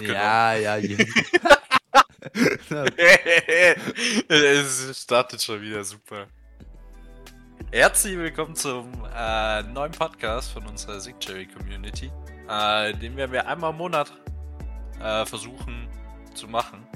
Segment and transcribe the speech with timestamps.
[0.00, 0.96] Ja, ja, ja.
[4.28, 6.26] es startet schon wieder super.
[7.70, 12.10] Herzlich willkommen zum äh, neuen Podcast von unserer Sigcherry Community,
[12.48, 14.10] äh, den werden wir einmal im Monat
[15.00, 15.86] äh, versuchen
[16.34, 16.86] zu machen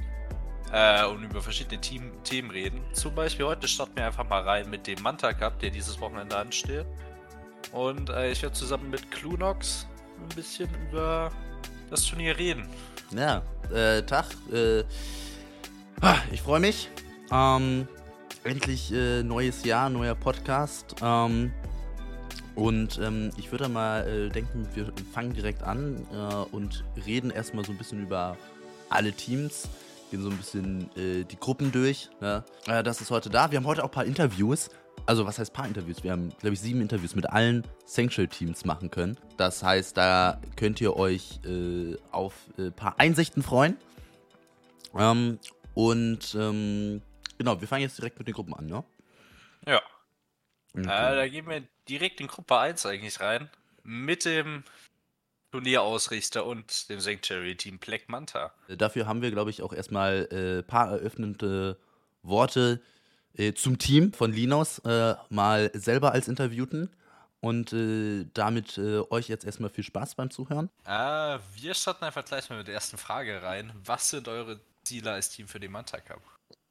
[0.72, 2.80] äh, und über verschiedene Team Themen reden.
[2.94, 6.38] Zum Beispiel heute starten wir einfach mal rein mit dem Manta Cup, der dieses Wochenende
[6.38, 6.86] ansteht.
[7.70, 9.86] Und äh, ich werde zusammen mit Clunox
[10.22, 11.30] ein bisschen über
[11.94, 12.66] das Turnier reden.
[13.12, 13.42] Ja,
[13.72, 14.26] äh, Tag.
[14.52, 14.82] Äh,
[16.00, 16.88] ah, ich freue mich.
[17.30, 17.86] Ähm,
[18.42, 20.96] endlich äh, neues Jahr, neuer Podcast.
[21.00, 21.52] Ähm,
[22.56, 27.64] und ähm, ich würde mal äh, denken, wir fangen direkt an äh, und reden erstmal
[27.64, 28.36] so ein bisschen über
[28.90, 29.68] alle Teams.
[30.10, 32.10] Gehen so ein bisschen äh, die Gruppen durch.
[32.20, 32.44] Ne?
[32.66, 33.52] Äh, das ist heute da.
[33.52, 34.68] Wir haben heute auch ein paar Interviews.
[35.06, 36.02] Also, was heißt paar Interviews?
[36.02, 39.18] Wir haben, glaube ich, sieben Interviews mit allen Sanctuary-Teams machen können.
[39.36, 43.76] Das heißt, da könnt ihr euch äh, auf ein paar Einsichten freuen.
[44.96, 45.38] Ähm,
[45.74, 47.02] und ähm,
[47.36, 48.82] genau, wir fangen jetzt direkt mit den Gruppen an, ne?
[49.66, 49.82] Ja.
[50.72, 50.84] Okay.
[50.84, 53.50] Äh, da gehen wir direkt in Gruppe 1 eigentlich rein.
[53.82, 54.64] Mit dem
[55.50, 58.54] Turnierausrichter und dem Sanctuary-Team Black Manta.
[58.68, 61.78] Dafür haben wir, glaube ich, auch erstmal ein äh, paar eröffnende
[62.22, 62.93] Worte äh,
[63.54, 66.90] zum Team von Linus, äh, mal selber als Interviewten.
[67.40, 70.70] Und äh, damit äh, euch jetzt erstmal viel Spaß beim Zuhören.
[70.86, 73.70] wir starten einfach gleich mal mit der ersten Frage rein.
[73.84, 76.22] Was sind eure Ziele als Team für den Manta Cup?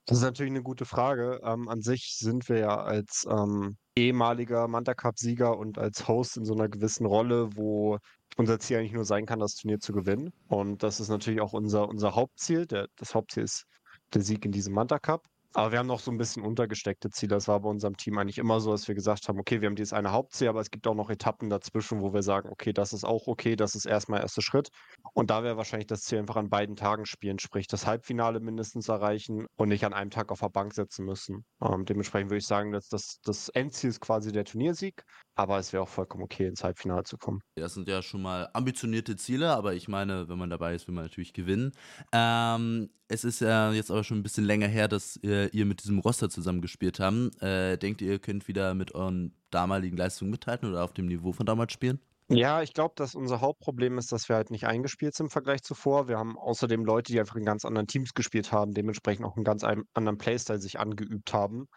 [0.06, 1.40] Das ist natürlich eine gute Frage.
[1.44, 6.46] Ähm, an sich sind wir ja als ähm, ehemaliger Manta Cup-Sieger und als Host in
[6.46, 8.00] so einer gewissen Rolle, wo
[8.36, 10.34] unser Ziel eigentlich nur sein kann, das Turnier zu gewinnen.
[10.48, 12.66] Und das ist natürlich auch unser, unser Hauptziel.
[12.66, 13.66] Der, das Hauptziel ist
[14.14, 15.24] der Sieg in diesem Manta Cup.
[15.56, 17.36] Aber wir haben noch so ein bisschen untergesteckte Ziele.
[17.36, 19.76] Das war bei unserem Team eigentlich immer so, dass wir gesagt haben, okay, wir haben
[19.76, 22.92] dieses eine Hauptziel, aber es gibt auch noch Etappen dazwischen, wo wir sagen, okay, das
[22.92, 24.70] ist auch okay, das ist erstmal erster Schritt.
[25.14, 28.90] Und da wäre wahrscheinlich das Ziel einfach an beiden Tagen spielen, sprich das Halbfinale mindestens
[28.90, 31.46] erreichen und nicht an einem Tag auf der Bank setzen müssen.
[31.62, 35.04] Ähm, dementsprechend würde ich sagen, dass das, das Endziel ist quasi der Turniersieg,
[35.36, 37.42] aber es wäre auch vollkommen okay, ins Halbfinale zu kommen.
[37.56, 40.96] Das sind ja schon mal ambitionierte Ziele, aber ich meine, wenn man dabei ist, will
[40.96, 41.72] man natürlich gewinnen.
[42.12, 45.84] Ähm, es ist ja jetzt aber schon ein bisschen länger her, dass äh, ihr mit
[45.84, 47.42] diesem Roster zusammengespielt habt.
[47.42, 51.34] Äh, denkt ihr, ihr könnt wieder mit euren damaligen Leistungen mithalten oder auf dem Niveau
[51.34, 52.00] von damals spielen?
[52.30, 55.62] Ja, ich glaube, dass unser Hauptproblem ist, dass wir halt nicht eingespielt sind im Vergleich
[55.62, 56.08] zuvor.
[56.08, 59.44] Wir haben außerdem Leute, die einfach in ganz anderen Teams gespielt haben, dementsprechend auch einen
[59.44, 61.68] ganz anderen Playstyle sich angeübt haben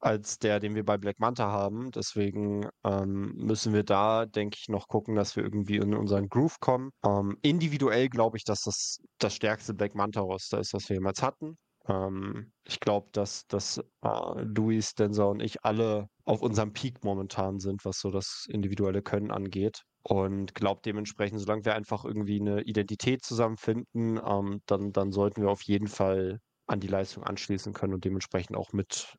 [0.00, 1.90] als der, den wir bei Black Manta haben.
[1.92, 6.60] Deswegen ähm, müssen wir da, denke ich, noch gucken, dass wir irgendwie in unseren Groove
[6.60, 6.90] kommen.
[7.04, 11.56] Ähm, individuell glaube ich, dass das das stärkste Black Manta-Roster ist, was wir jemals hatten.
[11.88, 17.58] Ähm, ich glaube, dass, dass äh, Luis, Denzer und ich alle auf unserem Peak momentan
[17.58, 19.82] sind, was so das individuelle Können angeht.
[20.02, 25.50] Und glaube dementsprechend, solange wir einfach irgendwie eine Identität zusammenfinden, ähm, dann, dann sollten wir
[25.50, 29.16] auf jeden Fall an die Leistung anschließen können und dementsprechend auch mit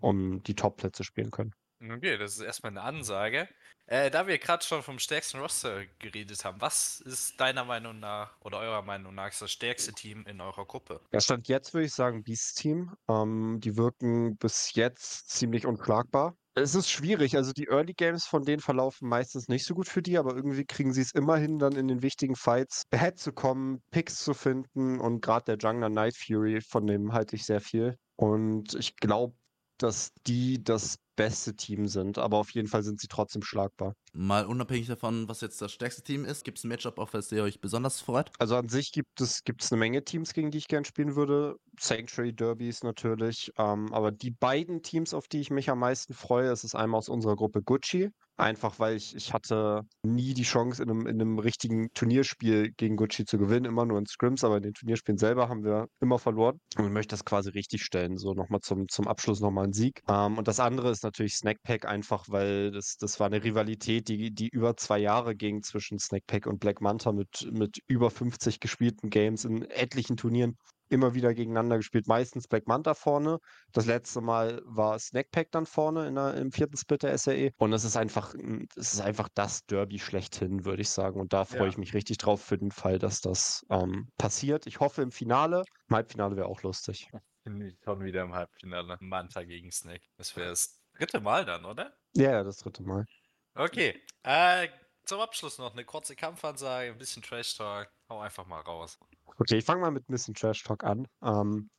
[0.00, 1.54] um die Top-Plätze spielen können.
[1.90, 3.48] Okay, das ist erstmal eine Ansage.
[3.86, 8.40] Äh, da wir gerade schon vom stärksten Roster geredet haben, was ist deiner Meinung nach
[8.40, 11.00] oder eurer Meinung nach das stärkste Team in eurer Gruppe?
[11.12, 12.94] Ja, Stand jetzt würde ich sagen Beast Team.
[13.08, 16.36] Ähm, die wirken bis jetzt ziemlich unschlagbar.
[16.54, 20.02] Es ist schwierig, also die Early Games von denen verlaufen meistens nicht so gut für
[20.02, 23.82] die, aber irgendwie kriegen sie es immerhin dann in den wichtigen Fights ahead zu kommen,
[23.90, 27.96] Picks zu finden und gerade der Jungler Night Fury, von dem halte ich sehr viel.
[28.16, 29.34] Und ich glaube,
[29.82, 33.94] dass die das beste Team sind, aber auf jeden Fall sind sie trotzdem schlagbar.
[34.14, 37.30] Mal unabhängig davon, was jetzt das stärkste Team ist, gibt es ein Matchup, auf das
[37.32, 38.30] ihr euch besonders freut?
[38.38, 41.16] Also an sich gibt es, gibt es eine Menge Teams, gegen die ich gerne spielen
[41.16, 41.56] würde.
[41.78, 43.52] Sanctuary Derbys natürlich.
[43.58, 46.98] Ähm, aber die beiden Teams, auf die ich mich am meisten freue, ist es einmal
[46.98, 48.10] aus unserer Gruppe Gucci.
[48.42, 52.96] Einfach weil ich, ich hatte nie die Chance, in einem, in einem richtigen Turnierspiel gegen
[52.96, 56.18] Gucci zu gewinnen, immer nur in Scrims, aber in den Turnierspielen selber haben wir immer
[56.18, 56.58] verloren.
[56.76, 60.02] Und ich möchte das quasi richtig stellen, so nochmal zum, zum Abschluss nochmal ein Sieg.
[60.08, 64.32] Ähm, und das andere ist natürlich Snackpack, einfach weil das, das war eine Rivalität, die,
[64.32, 69.08] die über zwei Jahre ging zwischen Snackpack und Black Manta mit, mit über 50 gespielten
[69.08, 70.56] Games in etlichen Turnieren
[70.92, 72.06] immer wieder gegeneinander gespielt.
[72.06, 73.38] Meistens Black Manta vorne.
[73.72, 77.50] Das letzte Mal war Snackpack dann vorne in der, im vierten Split der SRE.
[77.56, 78.34] Und es ist einfach,
[78.76, 81.20] es ist einfach das Derby schlechthin, würde ich sagen.
[81.20, 81.68] Und da freue ja.
[81.68, 84.66] ich mich richtig drauf für den Fall, dass das ähm, passiert.
[84.66, 85.64] Ich hoffe im Finale.
[85.88, 87.08] Im Halbfinale wäre auch lustig.
[87.44, 88.96] Schon wieder im Halbfinale.
[89.00, 90.02] Manta gegen Snack.
[90.16, 91.92] Das wäre das dritte Mal dann, oder?
[92.14, 93.06] Ja, das dritte Mal.
[93.54, 94.00] Okay.
[94.22, 94.68] Äh,
[95.04, 97.90] zum Abschluss noch eine kurze Kampfansage, ein bisschen Trash Talk.
[98.08, 98.98] Hau einfach mal raus.
[99.38, 101.08] Okay, ich fange mal mit ein bisschen Trash Talk an.
[101.22, 101.70] Ähm,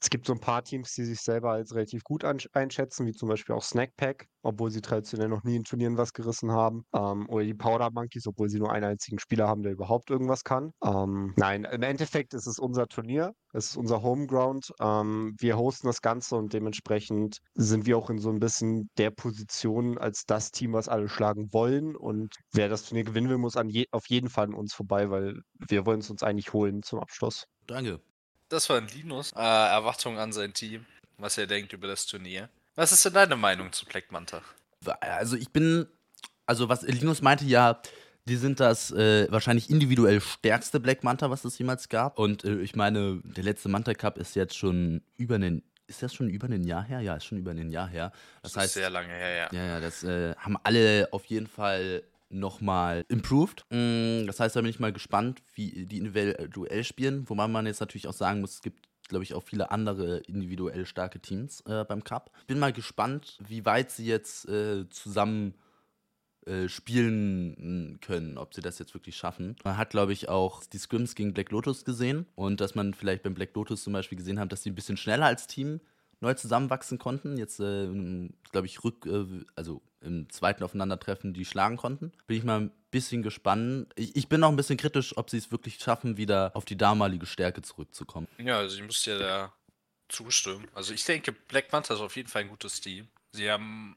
[0.00, 3.28] Es gibt so ein paar Teams, die sich selber als relativ gut einschätzen, wie zum
[3.28, 6.84] Beispiel auch Snackpack, obwohl sie traditionell noch nie in Turnieren was gerissen haben.
[6.94, 10.44] Ähm, oder die Powder Monkeys, obwohl sie nur einen einzigen Spieler haben, der überhaupt irgendwas
[10.44, 10.72] kann.
[10.84, 13.32] Ähm, nein, im Endeffekt ist es unser Turnier.
[13.52, 14.72] Es ist unser Homeground.
[14.80, 19.10] Ähm, wir hosten das Ganze und dementsprechend sind wir auch in so ein bisschen der
[19.10, 21.96] Position als das Team, was alle schlagen wollen.
[21.96, 25.40] Und wer das Turnier gewinnen will, muss je auf jeden Fall an uns vorbei, weil
[25.68, 27.46] wir wollen es uns eigentlich holen zum Abschluss.
[27.66, 28.00] Danke.
[28.48, 29.32] Das war ein Linus.
[29.32, 30.86] Äh, Erwartungen an sein Team,
[31.18, 32.48] was er denkt über das Turnier.
[32.74, 34.40] Was ist denn deine Meinung zu Black Manta?
[35.00, 35.86] Also ich bin,
[36.46, 37.80] also was Linus meinte ja,
[38.26, 42.18] die sind das äh, wahrscheinlich individuell stärkste Black Manta, was es jemals gab.
[42.18, 46.14] Und äh, ich meine, der letzte Manta Cup ist jetzt schon über einen ist das
[46.14, 47.00] schon über ein Jahr her?
[47.00, 48.12] Ja, ist schon über ein Jahr her.
[48.42, 49.58] Das, das heißt, sehr lange her, ja.
[49.58, 53.64] Ja, ja, das äh, haben alle auf jeden Fall nochmal improved.
[53.70, 57.28] Mm, das heißt, da bin ich mal gespannt, wie die individuell spielen.
[57.28, 60.86] Wobei man jetzt natürlich auch sagen muss, es gibt, glaube ich, auch viele andere individuell
[60.86, 62.30] starke Teams äh, beim Cup.
[62.46, 65.54] Bin mal gespannt, wie weit sie jetzt äh, zusammen
[66.46, 69.56] äh, spielen können, ob sie das jetzt wirklich schaffen.
[69.64, 73.22] Man hat, glaube ich, auch die Scrims gegen Black Lotus gesehen und dass man vielleicht
[73.22, 75.80] beim Black Lotus zum Beispiel gesehen hat, dass sie ein bisschen schneller als Team
[76.20, 77.36] neu zusammenwachsen konnten.
[77.36, 77.88] Jetzt, äh,
[78.50, 82.12] glaube ich, rück, äh, also im zweiten Aufeinandertreffen die schlagen konnten.
[82.26, 83.92] Bin ich mal ein bisschen gespannt.
[83.96, 86.76] Ich, ich bin auch ein bisschen kritisch, ob sie es wirklich schaffen, wieder auf die
[86.76, 88.28] damalige Stärke zurückzukommen.
[88.38, 89.52] Ja, also ich muss dir da
[90.08, 90.68] zustimmen.
[90.74, 93.08] Also ich denke, Black Manta ist auf jeden Fall ein gutes Team.
[93.32, 93.96] Sie haben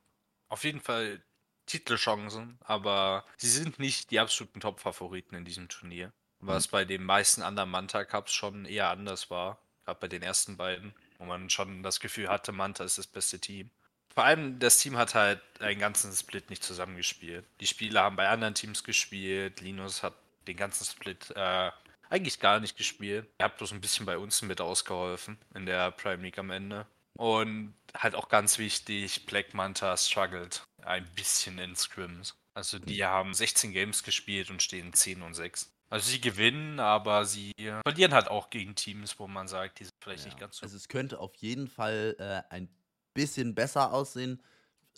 [0.50, 1.22] auf jeden Fall
[1.66, 6.12] Titelchancen, aber sie sind nicht die absoluten Top-Favoriten in diesem Turnier.
[6.40, 6.72] Was mhm.
[6.72, 9.60] bei den meisten anderen Manta Cups schon eher anders war.
[9.86, 13.40] Gerade bei den ersten beiden, wo man schon das Gefühl hatte, Manta ist das beste
[13.40, 13.70] Team.
[14.14, 17.46] Vor allem das Team hat halt einen ganzen Split nicht zusammengespielt.
[17.60, 19.62] Die Spieler haben bei anderen Teams gespielt.
[19.62, 20.14] Linus hat
[20.48, 21.72] den ganzen Split äh,
[22.10, 23.28] eigentlich gar nicht gespielt.
[23.38, 26.86] Er hat bloß ein bisschen bei uns mit ausgeholfen in der Prime League am Ende.
[27.18, 32.36] Und halt auch ganz wichtig, Black Manta struggled ein bisschen in Scrims.
[32.54, 35.72] Also die haben 16 Games gespielt und stehen 10 und 6.
[35.90, 37.52] Also sie gewinnen, aber sie
[37.84, 40.30] verlieren halt auch gegen Teams, wo man sagt, die sind vielleicht ja.
[40.30, 40.64] nicht ganz so.
[40.64, 42.70] Also es könnte auf jeden Fall äh, ein
[43.14, 44.42] bisschen besser aussehen.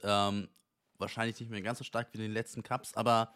[0.03, 0.49] Ähm,
[0.97, 3.33] wahrscheinlich nicht mehr ganz so stark wie in den letzten Cups, aber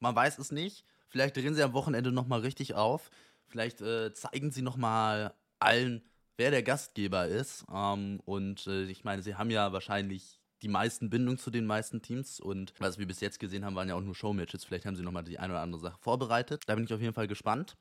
[0.00, 0.84] man weiß es nicht.
[1.08, 3.10] Vielleicht drehen sie am Wochenende nochmal richtig auf.
[3.46, 6.02] Vielleicht äh, zeigen sie nochmal allen,
[6.36, 7.64] wer der Gastgeber ist.
[7.72, 12.00] Ähm, und äh, ich meine, sie haben ja wahrscheinlich die meisten Bindungen zu den meisten
[12.00, 14.64] Teams und was wir bis jetzt gesehen haben, waren ja auch nur Showmatches.
[14.64, 16.62] Vielleicht haben sie nochmal die eine oder andere Sache vorbereitet.
[16.66, 17.76] Da bin ich auf jeden Fall gespannt.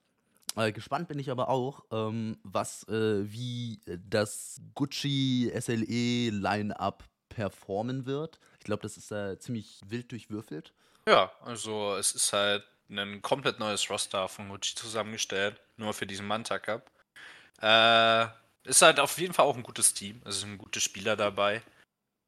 [0.55, 8.05] Äh, gespannt bin ich aber auch, ähm, was, äh, wie das Gucci SLE Line-Up performen
[8.05, 8.39] wird.
[8.59, 10.73] Ich glaube, das ist äh, ziemlich wild durchwürfelt.
[11.07, 16.27] Ja, also es ist halt ein komplett neues Roster von Gucci zusammengestellt, nur für diesen
[16.27, 16.91] Manta Cup.
[17.61, 18.27] Äh,
[18.69, 21.61] ist halt auf jeden Fall auch ein gutes Team, es sind gute Spieler dabei.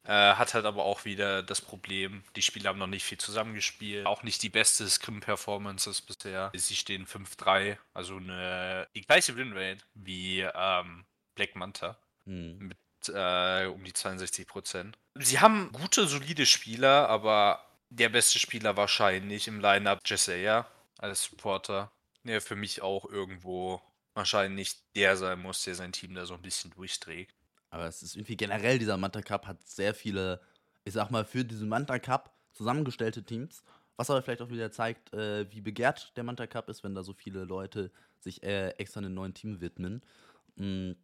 [0.06, 4.06] Äh, hat halt aber auch wieder das Problem, die Spieler haben noch nicht viel zusammengespielt.
[4.06, 6.52] Auch nicht die beste Scrim-Performances bisher.
[6.54, 11.98] Sie stehen 5-3, also eine die gleiche Winrate wie ähm, Black Manta.
[12.26, 12.58] Hm.
[12.60, 12.78] Mit
[13.10, 14.98] äh, um die 62 Prozent.
[15.16, 20.68] Sie haben gute, solide Spieler, aber der beste Spieler wahrscheinlich im Lineup Jesseya
[20.98, 21.92] als Supporter.
[22.24, 23.82] Der für mich auch irgendwo
[24.16, 27.36] wahrscheinlich der sein muss, der sein Team da so ein bisschen durchträgt.
[27.76, 30.40] Aber es ist irgendwie generell, dieser Manta Cup hat sehr viele,
[30.86, 33.64] ich sag mal, für diesen Manta Cup zusammengestellte Teams.
[33.98, 37.04] Was aber vielleicht auch wieder zeigt, äh, wie begehrt der Manta Cup ist, wenn da
[37.04, 37.92] so viele Leute
[38.22, 40.02] sich äh, extra einem neuen Team widmen.
[40.56, 40.96] Mhm.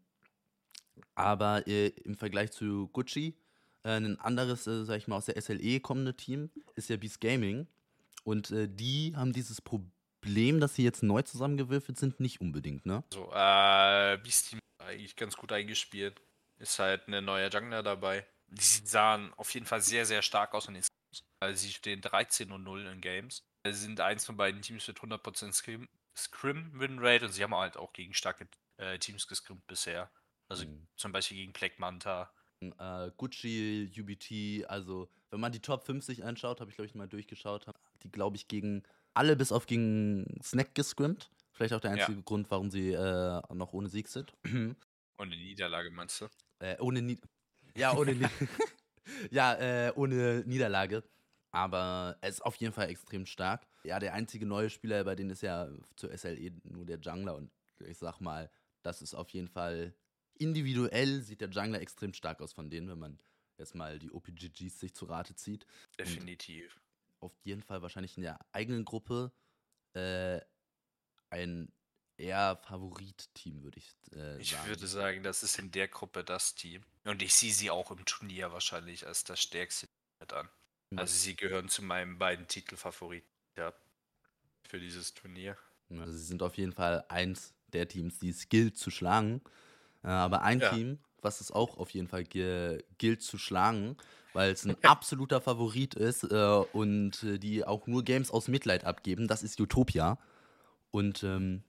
[1.13, 3.35] Aber äh, im Vergleich zu Gucci,
[3.83, 7.19] äh, ein anderes, äh, sag ich mal, aus der SLE kommende Team ist ja Beast
[7.19, 7.67] Gaming.
[8.23, 13.03] Und äh, die haben dieses Problem, dass sie jetzt neu zusammengewürfelt sind, nicht unbedingt, ne?
[13.13, 16.21] So, äh, Beast Team eigentlich ganz gut eingespielt.
[16.61, 18.25] Ist halt eine neue Jungler dabei.
[18.47, 21.25] Die sahen auf jeden Fall sehr, sehr stark aus in den Scrims.
[21.39, 23.43] Also sie stehen 13 und 0 in Games.
[23.65, 27.55] Sie sind eins von beiden Teams mit 100% Scrim, Scrim Win Rate und sie haben
[27.55, 30.11] halt auch gegen starke äh, Teams gescrimmt bisher.
[30.49, 30.87] Also mhm.
[30.97, 32.31] zum Beispiel gegen Black Manta.
[32.59, 37.07] Äh, Gucci, UBT, also wenn man die Top 50 anschaut, habe ich glaube ich mal
[37.07, 37.65] durchgeschaut,
[38.03, 38.83] die glaube ich gegen
[39.15, 41.31] alle bis auf gegen Snack gescrimmt.
[41.53, 42.23] Vielleicht auch der einzige ja.
[42.23, 44.33] Grund, warum sie äh, noch ohne Sieg sind.
[45.17, 46.27] Ohne Niederlage meinst du?
[46.61, 47.19] Äh, ohne Ni
[47.75, 48.25] ja, ohne Ni
[49.31, 51.03] ja, äh, ohne Niederlage.
[51.51, 53.67] Aber er ist auf jeden Fall extrem stark.
[53.83, 57.35] Ja, der einzige neue Spieler bei denen ist ja zur SLE nur der Jungler.
[57.35, 57.51] Und
[57.85, 58.49] ich sag mal,
[58.83, 59.93] das ist auf jeden Fall
[60.37, 63.19] individuell sieht der Jungler extrem stark aus von denen, wenn man
[63.57, 65.65] jetzt mal die OPGGs sich zu Rate zieht.
[65.99, 66.75] Definitiv.
[67.19, 69.31] Und auf jeden Fall wahrscheinlich in der eigenen Gruppe
[69.93, 70.39] äh,
[71.29, 71.71] ein
[72.21, 74.67] eher Favorit-Team, würde ich äh, Ich sagen.
[74.67, 76.83] würde sagen, das ist in der Gruppe das Team.
[77.03, 79.87] Und ich sehe sie auch im Turnier wahrscheinlich als das stärkste
[80.19, 80.47] mit an.
[80.91, 80.99] Mhm.
[80.99, 83.73] Also sie gehören zu meinen beiden Titelfavoriten ja,
[84.67, 85.57] für dieses Turnier.
[85.89, 89.41] Also sie sind auf jeden Fall eins der Teams, die es gilt zu schlagen.
[90.03, 90.69] Äh, aber ein Ja.
[90.73, 93.97] Team, was es auch auf jeden Fall gi- gilt zu schlagen,
[94.33, 98.85] weil es ein absoluter Favorit ist äh, und äh, die auch nur Games aus Mitleid
[98.85, 100.17] abgeben, das ist Utopia.
[100.91, 101.63] Und ähm,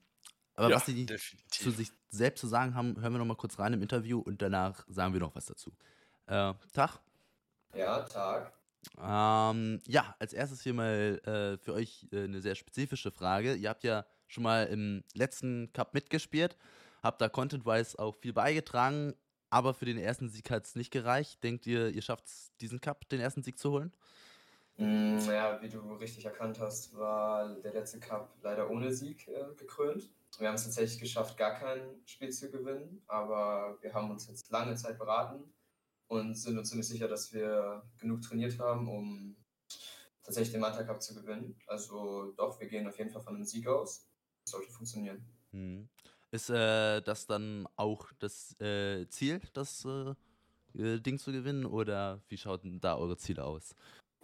[0.55, 1.05] aber ja, was sie
[1.47, 4.41] zu sich selbst zu sagen haben, hören wir noch mal kurz rein im Interview und
[4.41, 5.71] danach sagen wir noch was dazu.
[6.27, 6.99] Äh, Tag.
[7.73, 8.53] Ja, Tag.
[9.01, 13.55] Ähm, ja, als erstes hier mal äh, für euch äh, eine sehr spezifische Frage.
[13.55, 16.57] Ihr habt ja schon mal im letzten Cup mitgespielt,
[17.01, 19.15] habt da Content-wise auch viel beigetragen,
[19.49, 21.43] aber für den ersten Sieg hat es nicht gereicht.
[21.43, 23.91] Denkt ihr, ihr schafft es, diesen Cup, den ersten Sieg zu holen?
[24.77, 29.53] Mm, ja, wie du richtig erkannt hast, war der letzte Cup leider ohne Sieg äh,
[29.55, 30.09] gekrönt.
[30.39, 34.49] Wir haben es tatsächlich geschafft, gar kein Spiel zu gewinnen, aber wir haben uns jetzt
[34.49, 35.53] lange Zeit beraten
[36.07, 39.35] und sind uns ziemlich sicher, dass wir genug trainiert haben, um
[40.23, 41.59] tatsächlich den Manta Cup zu gewinnen.
[41.67, 44.07] Also doch, wir gehen auf jeden Fall von einem Sieg aus.
[44.45, 45.25] Das sollte funktionieren.
[45.51, 45.89] Hm.
[46.31, 50.15] Ist äh, das dann auch das äh, Ziel, das äh,
[50.73, 53.75] äh, Ding zu gewinnen oder wie schauten da eure Ziele aus?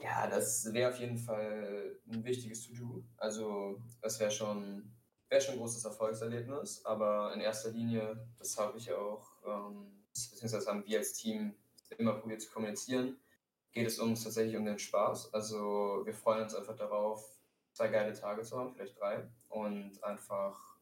[0.02, 3.04] Ja, das wäre auf jeden Fall ein wichtiges To-Do.
[3.18, 4.92] Also, das wäre schon,
[5.30, 10.70] wär schon ein großes Erfolgserlebnis, aber in erster Linie, das habe ich auch, ähm, beziehungsweise
[10.70, 11.54] haben wir als Team
[11.98, 13.18] immer probiert zu kommunizieren,
[13.72, 15.34] geht es uns tatsächlich um den Spaß.
[15.34, 17.40] Also, wir freuen uns einfach darauf,
[17.74, 20.78] zwei geile Tage zu haben, vielleicht drei, und einfach,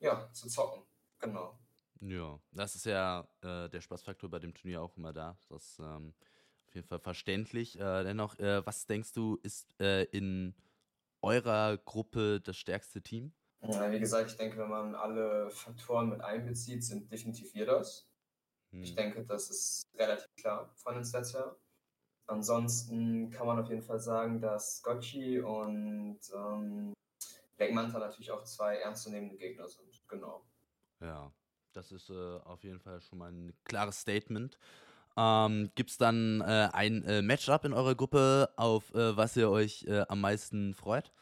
[0.00, 0.82] ja, zu zocken.
[1.20, 1.58] Genau.
[2.00, 5.36] Ja, das ist ja äh, der Spaßfaktor bei dem Turnier auch immer da.
[5.48, 6.14] Das ist ähm,
[6.68, 7.78] auf jeden Fall verständlich.
[7.78, 10.54] Äh, dennoch, äh, was denkst du, ist äh, in
[11.22, 13.32] eurer Gruppe das stärkste Team?
[13.62, 18.08] Ja, wie gesagt, ich denke, wenn man alle Faktoren mit einbezieht, sind definitiv wir das.
[18.80, 18.96] Ich Hm.
[18.96, 21.56] denke, das ist relativ klar von den Stats her.
[22.26, 26.92] Ansonsten kann man auf jeden Fall sagen, dass Gotchi und ähm,
[27.56, 30.02] Black Manta natürlich auch zwei ernstzunehmende Gegner sind.
[30.08, 30.46] Genau.
[31.00, 31.32] Ja,
[31.72, 34.58] das ist äh, auf jeden Fall schon mal ein klares Statement.
[35.16, 39.50] Ähm, Gibt es dann äh, ein äh, Matchup in eurer Gruppe, auf äh, was ihr
[39.50, 41.12] euch äh, am meisten freut?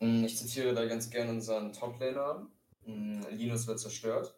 [0.00, 2.46] Mm, Ich zitiere da ganz gerne unseren Top-Laner.
[2.84, 4.34] Mm, Linus wird zerstört.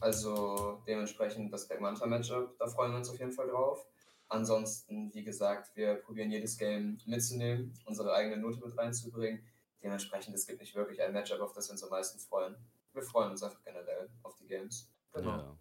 [0.00, 3.86] Also dementsprechend das Black Manta Matchup, da freuen wir uns auf jeden Fall drauf.
[4.28, 9.44] Ansonsten, wie gesagt, wir probieren jedes Game mitzunehmen, unsere eigene Note mit reinzubringen.
[9.82, 12.54] Dementsprechend, es gibt nicht wirklich ein Matchup, auf das wir uns am meisten freuen.
[12.92, 14.88] Wir freuen uns einfach generell auf die Games.
[15.12, 15.30] Genau.
[15.30, 15.56] Ja.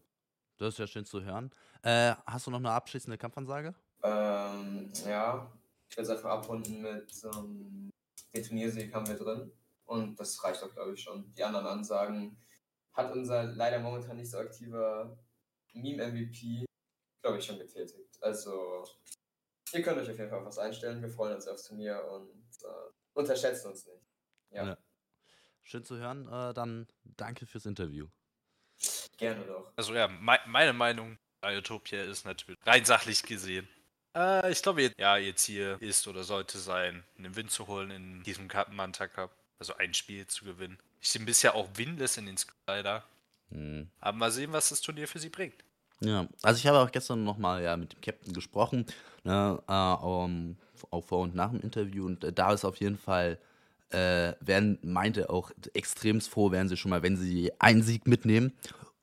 [0.58, 1.52] Das ist ja schön zu hören.
[1.82, 3.74] Äh, hast du noch eine abschließende Kampfansage?
[4.04, 5.52] Ähm, ja,
[5.90, 7.90] ich will es einfach abrunden mit ähm,
[8.34, 9.52] Turniersieg haben wir drin.
[9.86, 11.34] Und das reicht auch, glaube ich, schon.
[11.34, 12.38] Die anderen Ansagen
[12.94, 15.18] hat unser leider momentan nicht so aktiver
[15.74, 16.66] Meme-MVP,
[17.22, 18.22] glaube ich, schon getätigt.
[18.22, 18.86] Also,
[19.74, 21.02] ihr könnt euch auf jeden Fall auf was einstellen.
[21.02, 24.04] Wir freuen uns aufs Turnier und äh, unterschätzen uns nicht.
[24.52, 24.78] Ja, Ja.
[25.64, 26.28] Schön zu hören.
[26.28, 28.08] Äh, dann danke fürs Interview.
[29.18, 29.72] gerne doch.
[29.76, 33.68] Also ja, mei meine Meinung bei Utopia ist natürlich rein sachlich gesehen.
[34.16, 38.24] Äh, ich glaube, ja, ihr Ziel ist oder sollte sein, einen Win zu holen in
[38.24, 39.32] diesem Manta Cup.
[39.60, 40.78] Also ein Spiel zu gewinnen.
[41.02, 42.38] Ich bin bisher auch winless in den
[42.68, 43.04] leider.
[43.52, 43.90] Hm.
[44.00, 45.64] Aber mal sehen, was das Turnier für sie bringt.
[46.02, 48.86] Ja, also ich habe auch gestern nochmal ja, mit dem Captain gesprochen,
[49.24, 50.56] ne, äh, um,
[50.92, 53.38] auch vor und nach dem Interview und äh, da ist auf jeden Fall,
[53.90, 58.54] äh, werden, meinte auch extrem froh, wären sie schon mal, wenn sie einen Sieg mitnehmen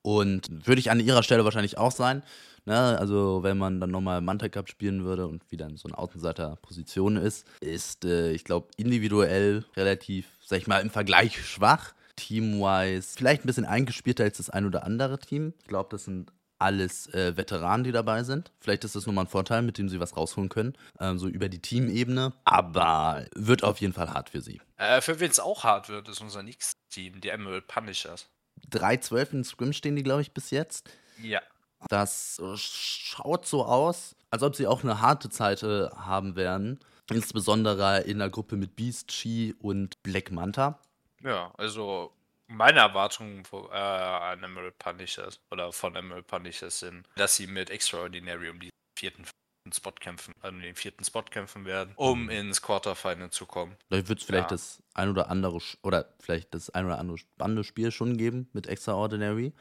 [0.00, 2.22] und würde ich an ihrer Stelle wahrscheinlich auch sein,
[2.66, 5.98] ne, also wenn man dann nochmal Manta Cup spielen würde und wieder in so einer
[5.98, 11.94] Außenseiter-Position ist, ist, äh, ich glaube, individuell relativ, sag ich mal, im Vergleich schwach.
[12.16, 15.52] Team-wise vielleicht ein bisschen eingespielter als das ein oder andere Team.
[15.60, 18.50] Ich glaube, das sind alles äh, Veteranen, die dabei sind.
[18.60, 21.48] Vielleicht ist das nochmal ein Vorteil, mit dem sie was rausholen können, ähm, so über
[21.48, 22.32] die Teamebene.
[22.44, 24.60] Aber wird auf jeden Fall hart für sie.
[24.76, 28.28] Äh, für wen es auch hart wird, ist unser nächstes Team, die Emerald Punishers.
[28.70, 30.88] 3-12 in Scrim stehen die, glaube ich, bis jetzt.
[31.22, 31.42] Ja.
[31.88, 36.80] Das äh, schaut so aus, als ob sie auch eine harte Zeit äh, haben werden.
[37.10, 40.80] Insbesondere in der Gruppe mit Beast, Chi und Black Manta.
[41.22, 42.12] Ja, also
[42.48, 48.50] meine Erwartungen äh, an Emerald Punishers oder von Emerald Punishers sind, dass sie mit Extraordinary
[48.50, 49.24] um den vierten
[49.72, 53.76] Spot kämpfen, also den vierten Spot kämpfen werden, um ins Quarterfinal zu kommen.
[53.88, 54.56] Da wird es vielleicht Ja.
[54.56, 58.66] das ein oder andere oder vielleicht das ein oder andere spannende Spiel schon geben mit
[58.68, 59.52] Extraordinary.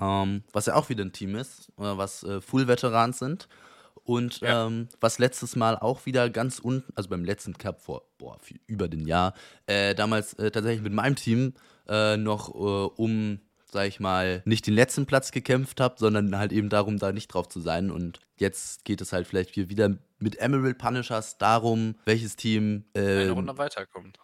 [0.00, 3.48] Ähm, was ja auch wieder ein Team ist, äh, was äh, Full-Veterans sind.
[4.04, 4.66] Und Ja.
[4.66, 8.58] ähm, was letztes Mal auch wieder ganz unten, also beim letzten Cup vor boah, viel,
[8.66, 9.34] über den Jahr,
[9.66, 11.52] äh, damals äh, tatsächlich mit meinem Team
[11.88, 12.58] äh, noch äh,
[12.96, 13.40] um,
[13.70, 17.28] sag ich mal, nicht den letzten Platz gekämpft habe, sondern halt eben darum, da nicht
[17.28, 17.90] drauf zu sein.
[17.90, 22.84] Und jetzt geht es halt vielleicht hier wieder mit Emerald Punishers darum, welches Team.
[22.94, 24.18] Eine ähm, Runde weiterkommt.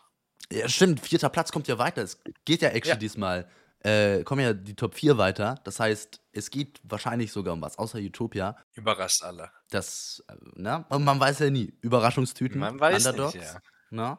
[0.50, 2.02] ja, stimmt, vierter Platz kommt ja weiter.
[2.02, 2.96] Es geht ja actually Ja.
[2.96, 3.48] diesmal.
[3.84, 5.60] Äh, kommen ja die Top 4 weiter.
[5.64, 8.56] Das heißt, es geht wahrscheinlich sogar um was, außer Utopia.
[8.72, 9.50] Überrascht alle.
[9.70, 10.86] Das, äh, ne?
[10.88, 11.74] Und man weiß ja nie.
[11.82, 12.58] Überraschungstüten.
[12.58, 13.34] Man weiß Underdogs.
[13.34, 13.60] nicht, ja.
[13.90, 14.18] Ne?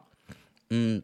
[0.70, 1.02] Mm.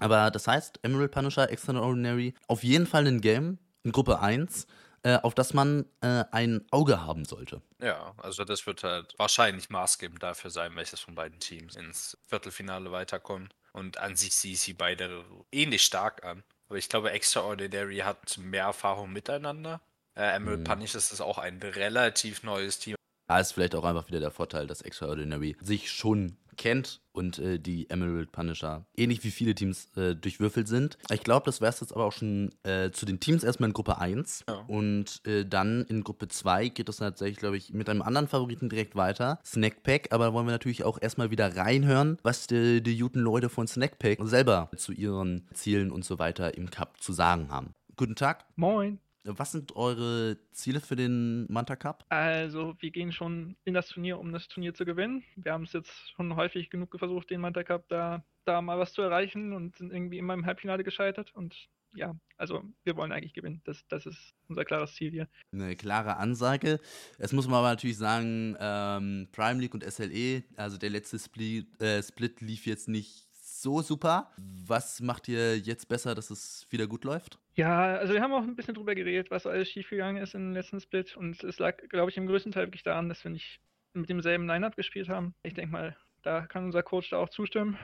[0.00, 4.66] Aber das heißt, Emerald Punisher, Extraordinary, auf jeden Fall ein Game in Gruppe 1,
[5.02, 7.60] äh, auf das man äh, ein Auge haben sollte.
[7.80, 12.90] Ja, also das wird halt wahrscheinlich maßgebend dafür sein, welches von beiden Teams ins Viertelfinale
[12.90, 13.54] weiterkommt.
[13.72, 16.42] Und an sich sehe ich sie beide ähnlich stark an.
[16.74, 19.80] Aber ich glaube, Extraordinary hat mehr Erfahrung miteinander.
[20.16, 20.64] Äh, Emerald Mhm.
[20.64, 22.96] Punish ist auch ein relativ neues Team.
[23.28, 27.58] Da ist vielleicht auch einfach wieder der Vorteil, dass Extraordinary sich schon kennt und äh,
[27.58, 30.98] die Emerald Punisher ähnlich wie viele Teams äh, durchwürfelt sind.
[31.10, 33.74] Ich glaube, das wäre es jetzt aber auch schon äh, zu den Teams erstmal in
[33.74, 34.44] Gruppe 1.
[34.48, 34.54] Ja.
[34.66, 38.68] Und äh, dann in Gruppe 2 geht es tatsächlich, glaube ich, mit einem anderen Favoriten
[38.68, 39.38] direkt weiter.
[39.44, 43.48] Snackpack, aber da wollen wir natürlich auch erstmal wieder reinhören, was die, die guten Leute
[43.48, 47.74] von Snackpack selber zu ihren Zielen und so weiter im Cup zu sagen haben.
[47.96, 48.44] Guten Tag.
[48.56, 48.98] Moin.
[49.24, 52.04] Was sind eure Ziele für den Manta Cup?
[52.10, 55.24] Also, wir gehen schon in das Turnier, um das Turnier zu gewinnen.
[55.36, 58.92] Wir haben es jetzt schon häufig genug versucht, den Manta Cup da, da mal was
[58.92, 61.34] zu erreichen und sind irgendwie immer im Halbfinale gescheitert.
[61.34, 63.62] Und ja, also wir wollen eigentlich gewinnen.
[63.64, 65.28] Das, das ist unser klares Ziel hier.
[65.52, 66.78] Eine klare Ansage.
[67.18, 71.80] Jetzt muss man aber natürlich sagen, ähm, Prime League und SLE, also der letzte Split,
[71.80, 74.30] äh, Split lief jetzt nicht so super.
[74.36, 77.38] Was macht ihr jetzt besser, dass es wieder gut läuft?
[77.56, 80.80] Ja, also wir haben auch ein bisschen drüber geredet, was alles schiefgegangen ist im letzten
[80.80, 81.16] Split.
[81.16, 83.60] Und es lag, glaube ich, im größten Teil wirklich daran, dass wir nicht
[83.92, 85.34] mit demselben Line-Up gespielt haben.
[85.44, 87.78] Ich denke mal, da kann unser Coach da auch zustimmen,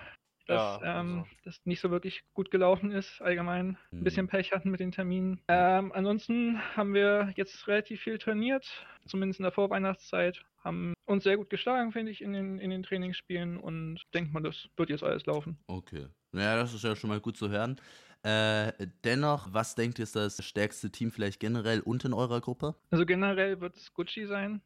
[0.46, 3.76] dass Ja, ähm, also- das nicht so wirklich gut gelaufen ist, allgemein.
[3.92, 5.40] Ein bisschen Pech hatten mit den Terminen.
[5.46, 8.66] Ähm, ansonsten haben wir jetzt relativ viel trainiert,
[9.06, 10.42] zumindest in der Vorweihnachtszeit.
[10.64, 14.42] Haben uns sehr gut geschlagen, finde ich, in den, in den Trainingsspielen und denke mal,
[14.42, 15.58] das wird jetzt alles laufen.
[15.68, 16.06] Okay.
[16.32, 17.80] Naja, das ist ja schon mal gut zu hören.
[18.22, 18.72] Äh,
[19.04, 22.74] dennoch, was denkt ihr ist das stärkste Team vielleicht generell und in eurer Gruppe?
[22.92, 24.62] Also generell wird es Gucci sein.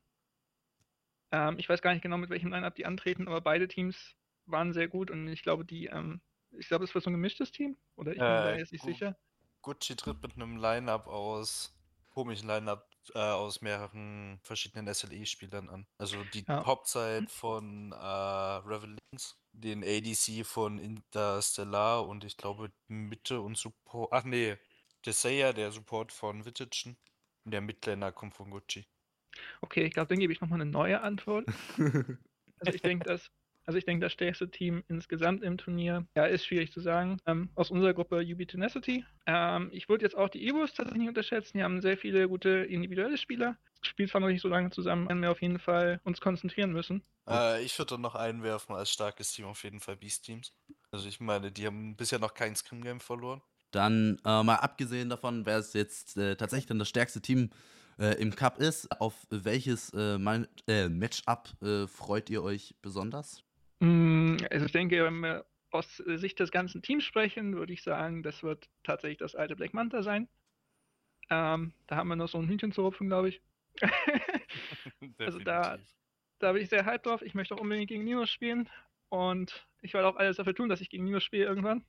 [1.32, 4.14] Ähm, ich weiß gar nicht genau, mit welchem Line-Up die antreten, aber beide Teams
[4.46, 6.20] waren sehr gut und ich glaube, die, ähm,
[6.52, 7.76] ich glaube, es wird so ein gemischtes Team.
[7.96, 9.16] Oder ich bin mir da Äh, jetzt nicht gu- sicher.
[9.62, 11.76] Gucci tritt mit einem Line-Up aus,
[12.10, 15.86] komischen Line-Up äh, aus mehreren verschiedenen SLE-Spielern an.
[15.98, 16.64] Also die Ja.
[16.64, 24.12] Hauptzeit von äh, Revelings, den ADC von Interstellar und ich glaube Mitte und Support.
[24.12, 24.56] Ach nee,
[25.06, 26.98] Desaya, der Support von Wittitschen.
[27.44, 28.86] Und der Midlaner kommt von Gucci.
[29.62, 31.48] Okay, ich glaube, dann gebe ich nochmal eine neue Antwort.
[32.60, 33.30] Also ich denke, dass
[33.66, 37.18] Also ich denke, das stärkste Team insgesamt im Turnier, ja, ist schwierig zu sagen.
[37.26, 39.04] Ähm, aus unserer Gruppe UB Tenacity.
[39.26, 41.58] Ähm, ich würde jetzt auch die Evos tatsächlich nicht unterschätzen.
[41.58, 43.56] Die haben sehr viele gute individuelle Spieler.
[43.82, 47.02] Spielt zwar noch nicht so lange zusammen, werden wir auf jeden Fall uns konzentrieren müssen.
[47.28, 50.52] Äh, ich würde noch einwerfen als starkes Team auf jeden Fall Beast Teams.
[50.90, 53.42] Also ich meine, die haben bisher noch kein Scrim Game verloren.
[53.70, 57.50] Dann äh, mal abgesehen davon, wer es jetzt äh, tatsächlich dann das stärkste Team
[57.98, 63.43] äh, im Cup ist, auf welches äh, mein, äh, Matchup äh, freut ihr euch besonders?
[63.80, 68.22] Mm, Also ich denke, wenn wir aus Sicht des ganzen Teams sprechen, würde ich sagen,
[68.22, 70.28] das wird tatsächlich das alte Black Manta sein.
[71.30, 73.42] Ähm, da haben wir noch so ein Hühnchen zu rupfen, glaube ich.
[75.26, 75.78] Also da-
[76.40, 77.22] da bin ich sehr hyped drauf.
[77.22, 78.68] Ich möchte auch unbedingt gegen Nino spielen.
[79.08, 81.84] Und ich werde auch alles dafür tun, dass ich gegen Nino spiele irgendwann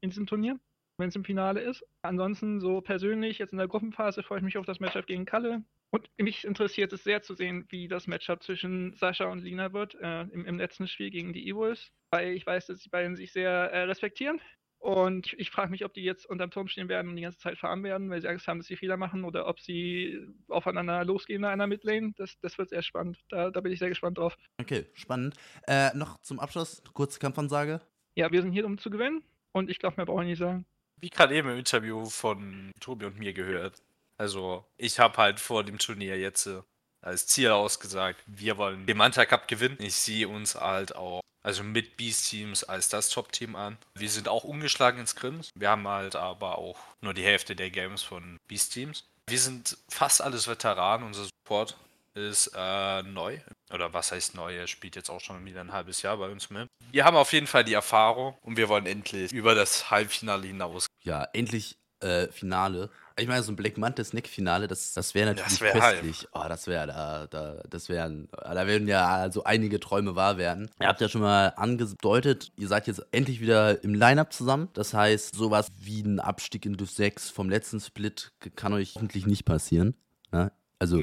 [0.00, 0.58] in diesem Turnier,
[0.98, 1.84] wenn es im Finale ist.
[2.02, 5.64] Ansonsten so persönlich, jetzt in der Gruppenphase, freue ich mich auf das Matchup gegen Kalle.
[5.94, 9.94] Und mich interessiert es sehr zu sehen, wie das Matchup zwischen Sascha und Lina wird
[9.96, 11.92] äh, im, im letzten Spiel gegen die Evols.
[12.10, 14.40] Weil ich weiß, dass die beiden sich sehr äh, respektieren.
[14.78, 17.58] Und ich frage mich, ob die jetzt unterm Turm stehen werden und die ganze Zeit
[17.58, 21.42] farmen werden, weil sie Angst haben, dass sie Fehler machen oder ob sie aufeinander losgehen
[21.42, 22.14] in einer Midlane.
[22.16, 23.18] Das, das wird sehr spannend.
[23.28, 24.36] Da, da bin ich sehr gespannt drauf.
[24.58, 25.36] Okay, spannend.
[25.68, 27.82] Äh, noch zum Abschluss, kurze Kampfansage.
[28.16, 29.22] Ja, wir sind hier, um zu gewinnen.
[29.52, 30.64] Und ich glaube, mehr brauche ich nicht sagen.
[30.96, 33.82] Wie gerade eben im Interview von Tobi und mir gehört.
[34.22, 36.62] Also, ich habe halt vor dem Turnier jetzt äh,
[37.00, 39.76] als Ziel ausgesagt, wir wollen den Manta Cup gewinnen.
[39.80, 43.78] Ich sehe uns halt auch, also mit Beast Teams als das Top-Team an.
[43.96, 45.50] Wir sind auch ungeschlagen in Scrims.
[45.56, 49.08] Wir haben halt aber auch nur die Hälfte der Games von Beast Teams.
[49.28, 51.04] Wir sind fast alles Veteranen.
[51.04, 51.76] Unser Support
[52.14, 53.40] ist äh, neu.
[53.72, 54.56] Oder was heißt neu?
[54.56, 56.68] Er spielt jetzt auch schon wieder ein halbes Jahr bei uns mit.
[56.92, 60.86] Wir haben auf jeden Fall die Erfahrung und wir wollen endlich über das Halbfinale hinaus.
[61.02, 62.88] Ja, endlich äh, Finale.
[63.18, 66.28] Ich meine, so ein Black Manta Snack Finale, das, das wäre natürlich Das wär köstlich.
[66.32, 70.70] Oh, das wäre da, da, das wären, da werden ja so einige Träume wahr werden.
[70.80, 74.68] Ihr habt ja schon mal angedeutet, ihr seid jetzt endlich wieder im Line-Up zusammen.
[74.72, 79.26] Das heißt, sowas wie ein Abstieg in Div 6 vom letzten Split kann euch hoffentlich
[79.26, 79.94] nicht passieren.
[80.30, 80.52] Ne?
[80.78, 81.02] Also,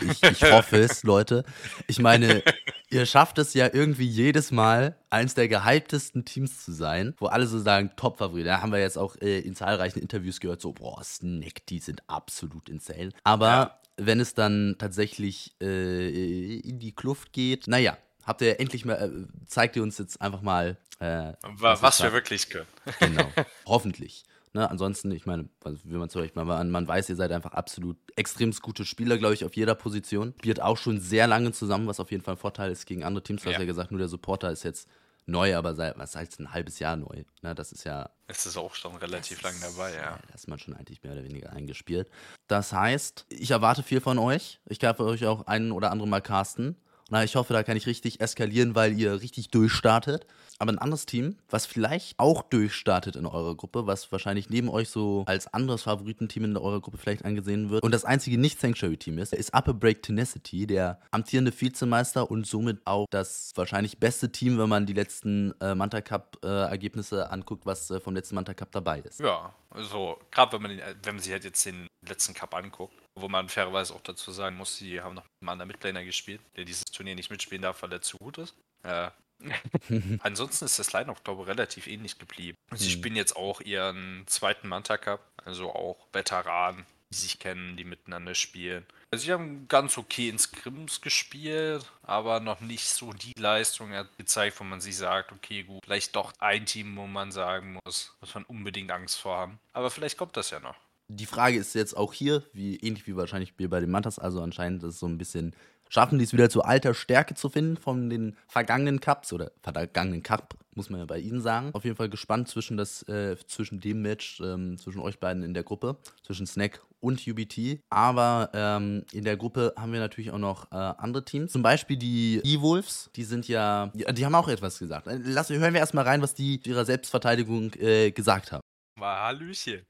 [0.00, 1.44] ich, ich hoffe es, Leute.
[1.86, 2.42] Ich meine,
[2.92, 7.46] ihr schafft es ja irgendwie jedes Mal, eins der gehyptesten Teams zu sein, wo alle
[7.46, 8.46] so sagen, Top-Favorit.
[8.46, 12.02] Da haben wir jetzt auch äh, in zahlreichen Interviews gehört, so, boah, Snack, die sind
[12.08, 13.10] absolut insane.
[13.24, 13.78] Aber Ja.
[13.96, 19.46] wenn es dann tatsächlich äh, in die Kluft geht, naja, habt ihr endlich mal, äh,
[19.46, 22.66] zeigt ihr uns jetzt einfach mal, äh, Wa- Was Was, wir wirklich können.
[23.00, 23.26] Genau.
[23.66, 24.24] Hoffentlich.
[24.54, 27.52] Ne, ansonsten, ich meine, will man zu euch mal, man, man weiß, ihr seid einfach
[27.52, 30.34] absolut extrem gute Spieler, glaube ich, auf jeder Position.
[30.38, 33.24] Spielt auch schon sehr lange zusammen, was auf jeden Fall ein Vorteil ist gegen andere
[33.24, 33.42] Teams.
[33.42, 33.64] Du hast Ja.
[33.64, 34.88] gesagt, nur der Supporter ist jetzt
[35.24, 37.24] neu, aber seit, was heißt ein halbes Jahr neu?
[37.40, 40.18] Ne, das ist ja Es ist auch schon relativ lang dabei, ja.
[40.28, 42.10] Da ist man schon eigentlich mehr oder weniger eingespielt.
[42.46, 44.60] Das heißt, ich erwarte viel von euch.
[44.66, 46.76] Ich darf euch auch einen oder andere mal casten.
[47.12, 50.26] Na, ich hoffe, da kann ich richtig eskalieren, weil ihr richtig durchstartet.
[50.58, 54.88] Aber ein anderes Team, was vielleicht auch durchstartet in eurer Gruppe, was wahrscheinlich neben euch
[54.88, 59.34] so als anderes Favoritenteam in eurer Gruppe vielleicht angesehen wird und das einzige Nicht-Sanctuary-Team ist,
[59.34, 64.70] ist Upper Break Tenacity, der amtierende Vizemeister und somit auch das wahrscheinlich beste Team, wenn
[64.70, 69.20] man die letzten äh, Manta Cup-Ergebnisse anguckt, was äh, vom letzten Manta Cup dabei ist.
[69.20, 72.94] Ja, also gerade wenn man den, wenn man sich halt jetzt den letzten Cup anguckt,
[73.14, 76.64] wo man fairerweise auch dazu sagen muss, die haben noch einen anderen Midlaner gespielt, der
[76.64, 78.54] dieses Turnier nicht mitspielen darf, weil er zu gut ist.
[78.82, 79.10] Äh,
[80.20, 82.56] ansonsten ist das Line auch, glaube ich, relativ ähnlich geblieben.
[82.74, 82.92] Sie Hm.
[82.92, 88.34] spielen jetzt auch ihren zweiten Manta Cup, also auch Veteranen, die sich kennen, die miteinander
[88.34, 88.86] spielen.
[89.10, 94.58] Also sie haben ganz okay in Scrims gespielt, aber noch nicht so die Leistung gezeigt,
[94.60, 98.34] wo man sich sagt, okay, gut, vielleicht doch ein Team, wo man sagen muss, muss
[98.34, 99.58] man unbedingt Angst vor haben.
[99.74, 100.76] Aber vielleicht kommt das ja noch.
[101.08, 104.40] Die Frage ist jetzt auch hier, wie ähnlich wie wahrscheinlich wir bei den Mantas, also
[104.40, 105.54] anscheinend ist es so ein bisschen,
[105.88, 110.22] schaffen die es wieder zu alter Stärke zu finden von den vergangenen Cups oder vergangenen
[110.22, 111.70] Cup, muss man ja bei ihnen sagen.
[111.74, 115.52] Auf jeden Fall gespannt zwischen, das, äh, zwischen dem Match, ähm, zwischen euch beiden in
[115.52, 117.80] der Gruppe, zwischen Snack und UBT.
[117.90, 121.52] Aber ähm, in der Gruppe haben wir natürlich auch noch äh, andere Teams.
[121.52, 125.08] Zum Beispiel die E-Wolves, die sind ja, die, die haben auch etwas gesagt.
[125.08, 128.62] Äh, Lass, hören wir erstmal rein, was die zu ihrer Selbstverteidigung äh, gesagt haben.
[128.98, 129.82] Mal Hallöchen.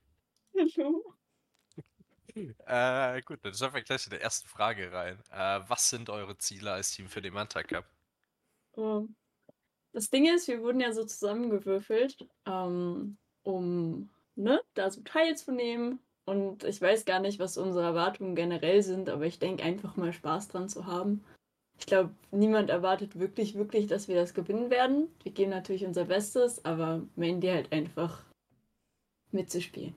[2.34, 5.18] Äh, gut, dann starten wir gleich in der ersten Frage rein.
[5.30, 7.84] Äh, was sind eure Ziele als Team für den Manta Cup?
[8.76, 9.14] Ähm,
[9.92, 16.00] Das Ding ist, wir wurden ja so zusammengewürfelt, ähm, um ne, da so teilzunehmen.
[16.24, 20.12] Und ich weiß gar nicht, was unsere Erwartungen generell sind, aber ich denke einfach mal
[20.12, 21.24] Spaß dran zu haben.
[21.78, 25.08] Ich glaube, niemand erwartet wirklich, wirklich, dass wir das gewinnen werden.
[25.24, 28.22] Wir geben natürlich unser Bestes, aber Mandy halt einfach
[29.32, 29.94] mitzuspielen.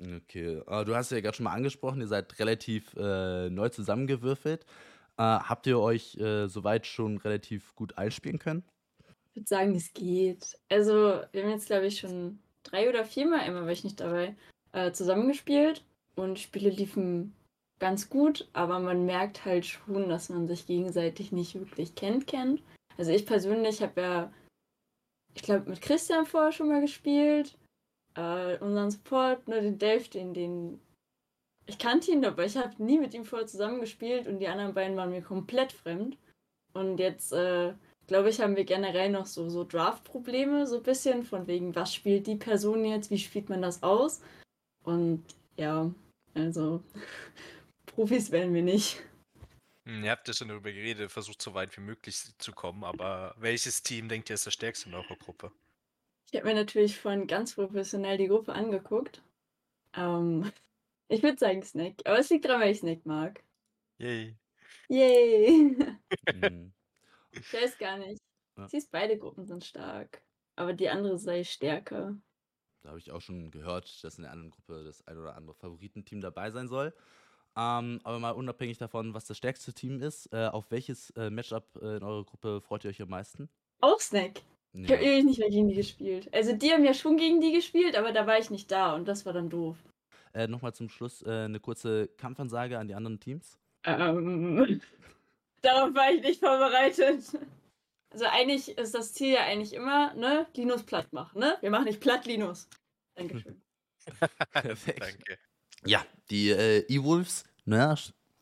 [0.00, 4.64] Okay, äh, du hast ja gerade schon mal angesprochen, ihr seid relativ äh, neu zusammengewürfelt.
[5.16, 8.62] Äh, habt ihr euch äh, soweit schon relativ gut einspielen können?
[9.30, 10.56] Ich würde sagen, es geht.
[10.68, 14.36] Also, wir haben jetzt, glaube ich, schon drei oder viermal, einmal war ich nicht dabei,
[14.72, 15.84] äh, zusammengespielt
[16.14, 17.34] und Spiele liefen
[17.80, 22.62] ganz gut, aber man merkt halt schon, dass man sich gegenseitig nicht wirklich kennt, kennt.
[22.96, 24.32] Also ich persönlich habe ja,
[25.34, 27.56] ich glaube, mit Christian vorher schon mal gespielt.
[28.18, 30.80] Äh, unseren Support, ne, den Delph, den, den.
[31.66, 34.96] Ich kannte ihn, aber ich habe nie mit ihm vorher zusammengespielt und die anderen beiden
[34.96, 36.18] waren mir komplett fremd.
[36.72, 37.74] Und jetzt, äh,
[38.08, 41.94] glaube ich, haben wir generell noch so, so Draft-Probleme, so ein bisschen, von wegen, was
[41.94, 44.20] spielt die Person jetzt, wie spielt man das aus?
[44.82, 45.24] Und
[45.56, 45.88] ja,
[46.34, 46.82] also
[47.86, 49.00] Profis werden wir nicht.
[49.84, 53.36] Hm, ihr habt ja schon darüber geredet, versucht so weit wie möglich zu kommen, aber
[53.38, 55.52] welches Team denkt ihr ist das stärkste in eurer Gruppe?
[56.30, 59.22] Ich habe mir natürlich von ganz professionell die Gruppe angeguckt.
[59.94, 60.52] Ähm,
[61.08, 63.42] ich würde sagen Snack, aber es liegt daran, weil ich Snack mag.
[63.98, 64.36] Yay.
[64.88, 65.76] Yay!
[66.34, 66.72] Mhm.
[67.32, 68.20] ich weiß gar nicht.
[68.58, 68.68] Ja.
[68.68, 70.22] Siehst, beide Gruppen sind stark.
[70.56, 72.16] Aber die andere sei stärker.
[72.82, 75.54] Da habe ich auch schon gehört, dass in der anderen Gruppe das ein oder andere
[75.54, 76.92] Favoritenteam dabei sein soll.
[77.56, 81.76] Ähm, aber mal unabhängig davon, was das stärkste Team ist, äh, auf welches äh, Matchup
[81.80, 83.48] äh, in eurer Gruppe freut ihr euch am meisten?
[83.80, 84.42] Auch Snack.
[84.72, 86.32] Ich habe ewig nicht mehr gegen die gespielt.
[86.32, 89.08] Also die haben ja schon gegen die gespielt, aber da war ich nicht da und
[89.08, 89.76] das war dann doof.
[90.34, 93.58] Äh, Nochmal zum Schluss äh, eine kurze Kampfansage an die anderen Teams.
[93.84, 94.80] Ähm,
[95.62, 97.24] darauf war ich nicht vorbereitet.
[98.10, 101.56] Also eigentlich ist das Ziel ja eigentlich immer, ne, Linus platt machen, ne?
[101.60, 102.68] Wir machen nicht platt Linus.
[103.14, 103.60] Dankeschön.
[104.52, 105.02] Perfekt.
[105.02, 105.38] Danke.
[105.84, 107.94] Ja, die äh, E-Wolves, ne,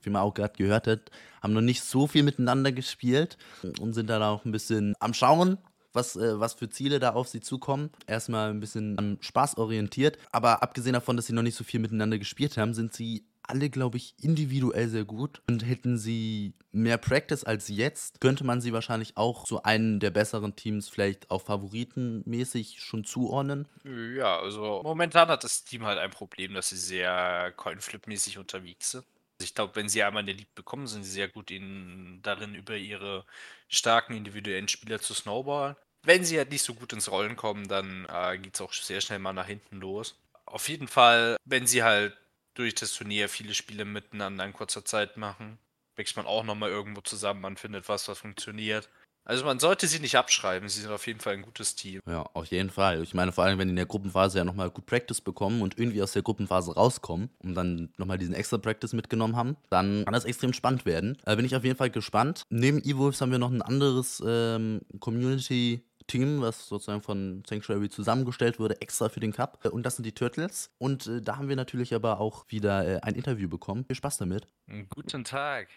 [0.02, 1.10] wie man auch gerade gehört hat,
[1.42, 3.36] haben noch nicht so viel miteinander gespielt
[3.80, 5.58] und sind dann auch ein bisschen am Schauen,
[5.96, 7.90] was, äh, was für Ziele da auf sie zukommen.
[8.06, 10.18] Erstmal ein bisschen am Spaß orientiert.
[10.30, 13.70] Aber abgesehen davon, dass sie noch nicht so viel miteinander gespielt haben, sind sie alle,
[13.70, 15.40] glaube ich, individuell sehr gut.
[15.48, 20.10] Und hätten sie mehr Practice als jetzt, könnte man sie wahrscheinlich auch zu einem der
[20.10, 23.68] besseren Teams vielleicht auch favoritenmäßig schon zuordnen.
[23.84, 29.04] Ja, also momentan hat das Team halt ein Problem, dass sie sehr Coinflip-mäßig unterwegs sind.
[29.40, 32.76] Ich glaube, wenn sie einmal eine Lead bekommen, sind sie sehr gut in, darin, über
[32.76, 33.26] ihre
[33.68, 35.76] starken individuellen Spieler zu snowballen.
[36.06, 39.00] Wenn sie halt nicht so gut ins Rollen kommen, dann äh, geht es auch sehr
[39.00, 40.14] schnell mal nach hinten los.
[40.44, 42.16] Auf jeden Fall, wenn sie halt
[42.54, 45.58] durch das Turnier viele Spiele miteinander in kurzer Zeit machen,
[45.96, 48.88] wächst man auch nochmal irgendwo zusammen, man findet was, was funktioniert.
[49.24, 52.00] Also man sollte sie nicht abschreiben, sie sind auf jeden Fall ein gutes Team.
[52.06, 53.02] Ja, auf jeden Fall.
[53.02, 55.76] Ich meine, vor allem, wenn die in der Gruppenphase ja nochmal gut Practice bekommen und
[55.76, 60.14] irgendwie aus der Gruppenphase rauskommen und dann nochmal diesen extra Practice mitgenommen haben, dann kann
[60.14, 61.18] das extrem spannend werden.
[61.24, 62.44] Da bin ich auf jeden Fall gespannt.
[62.50, 68.58] Neben E-Wolves haben wir noch ein anderes ähm, Community Team, was sozusagen von Sanctuary zusammengestellt
[68.58, 69.64] wurde, extra für den Cup.
[69.64, 70.74] Und das sind die Turtles.
[70.78, 73.84] Und äh, da haben wir natürlich aber auch wieder äh, ein Interview bekommen.
[73.84, 74.46] Viel Spaß damit.
[74.90, 75.68] Guten Tag.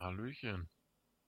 [0.00, 0.68] Hallöchen.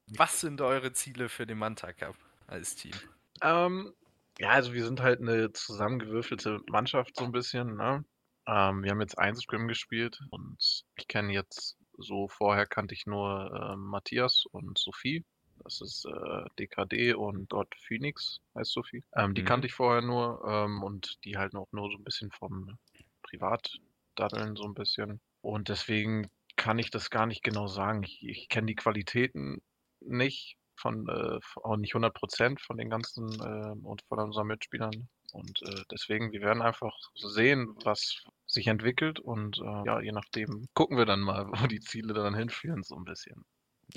[0.08, 2.92] Was sind eure Ziele für den Manta Cup als Team?
[3.40, 3.92] Ähm,
[4.38, 7.76] ja, also wir sind halt eine zusammengewürfelte Mannschaft so ein bisschen.
[7.76, 8.04] Ne?
[8.46, 13.06] Ähm, wir haben jetzt ein Scrim gespielt und ich kenne jetzt so vorher kannte ich
[13.06, 15.24] nur äh, Matthias und Sophie.
[15.64, 19.04] Das ist äh, DKD und dort Phoenix, heißt Sophie.
[19.16, 19.46] Ähm, die Mhm.
[19.46, 22.78] kannte ich vorher nur ähm, und die halt noch nur so ein bisschen vom
[23.22, 25.20] Privatdaddeln so ein bisschen.
[25.40, 28.02] Und deswegen kann ich das gar nicht genau sagen.
[28.02, 29.62] Ich, ich kenne die Qualitäten
[30.00, 35.08] nicht von, äh, auch nicht 100 Prozent von den ganzen äh, und von unseren Mitspielern.
[35.32, 40.68] Und äh, deswegen, wir werden einfach sehen, was sich entwickelt und äh, ja, je nachdem
[40.74, 43.44] gucken wir dann mal, wo die Ziele dann hinführen, so ein bisschen.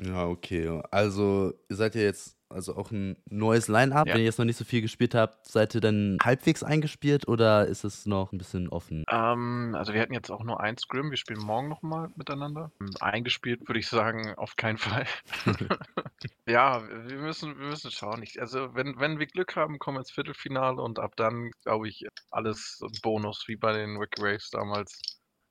[0.01, 0.81] Ja, okay.
[0.91, 4.07] Also, ihr seid ja jetzt also auch ein neues Line-Up.
[4.07, 4.13] Ja.
[4.13, 7.65] Wenn ihr jetzt noch nicht so viel gespielt habt, seid ihr dann halbwegs eingespielt oder
[7.67, 9.03] ist es noch ein bisschen offen?
[9.09, 12.71] Ähm, also wir hatten jetzt auch nur ein Scrim, wir spielen morgen nochmal miteinander.
[12.79, 15.05] Ähm, Eingespielt würde ich sagen, auf keinen Fall.
[16.47, 18.21] ja, wir müssen, wir müssen schauen.
[18.23, 21.89] Ich, also wenn, wenn wir Glück haben, kommen wir ins Viertelfinale und ab dann, glaube
[21.89, 25.01] ich, alles Bonus, wie bei den Wick Waves damals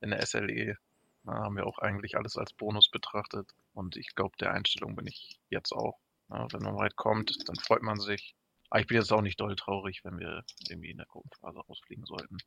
[0.00, 0.76] in der SLE.
[1.24, 3.48] Da haben wir auch eigentlich alles als Bonus betrachtet.
[3.72, 5.98] Und ich glaube, der Einstellung bin ich jetzt auch.
[6.30, 8.34] Ja, wenn man weit kommt, dann freut man sich.
[8.70, 12.04] Aber ich bin jetzt auch nicht doll traurig, wenn wir irgendwie in der Gruppenphase rausfliegen
[12.04, 12.38] sollten.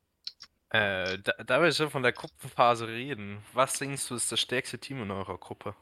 [0.70, 4.78] Äh, da, da wir schon von der Gruppenphase reden, was denkst du ist das stärkste
[4.78, 5.74] Team in eurer Gruppe?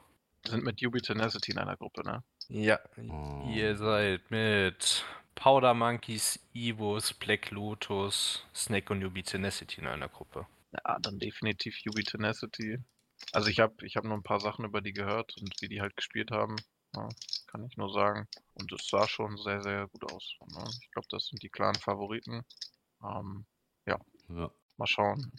[0.43, 2.23] Wir sind mit UB Tenacity in einer Gruppe, ne?
[2.47, 2.79] Ja,
[3.09, 3.49] Oh.
[3.53, 5.03] ihr seid mit
[5.35, 10.47] Powder Monkeys, Evos, Black Lotus, Snake und Yubi Tenacity in einer Gruppe.
[10.85, 12.79] Ja, dann definitiv UB Tenacity.
[13.31, 15.81] Also ich habe ich hab nur ein paar Sachen über die gehört und wie die
[15.81, 16.55] halt gespielt haben.
[16.95, 17.09] Ja,
[17.47, 18.27] kann ich nur sagen.
[18.53, 20.35] Und es sah schon sehr, sehr gut aus.
[20.47, 20.63] Ne?
[20.81, 22.43] Ich glaube, das sind die klaren Favoriten.
[23.03, 23.45] Ähm,
[23.85, 23.99] Ja.
[24.77, 25.31] mal schauen.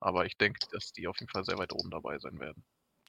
[0.00, 2.64] Aber ich denke, dass die auf jeden Fall sehr weit oben dabei sein werden.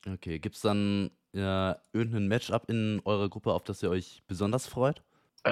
[0.05, 4.67] Okay, gibt es dann ja, irgendein Matchup in eurer Gruppe, auf das ihr euch besonders
[4.67, 5.03] freut?
[5.43, 5.51] Äh,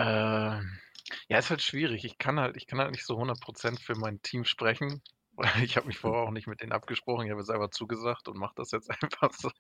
[1.30, 2.06] ja, ist halt schwierig.
[2.06, 5.02] Ich kann halt, ich kann halt nicht so 100% für mein Team sprechen.
[5.64, 7.26] Ich habe mich vorher auch nicht mit denen abgesprochen.
[7.26, 9.52] Ich habe selber zugesagt und mache das jetzt einfach so.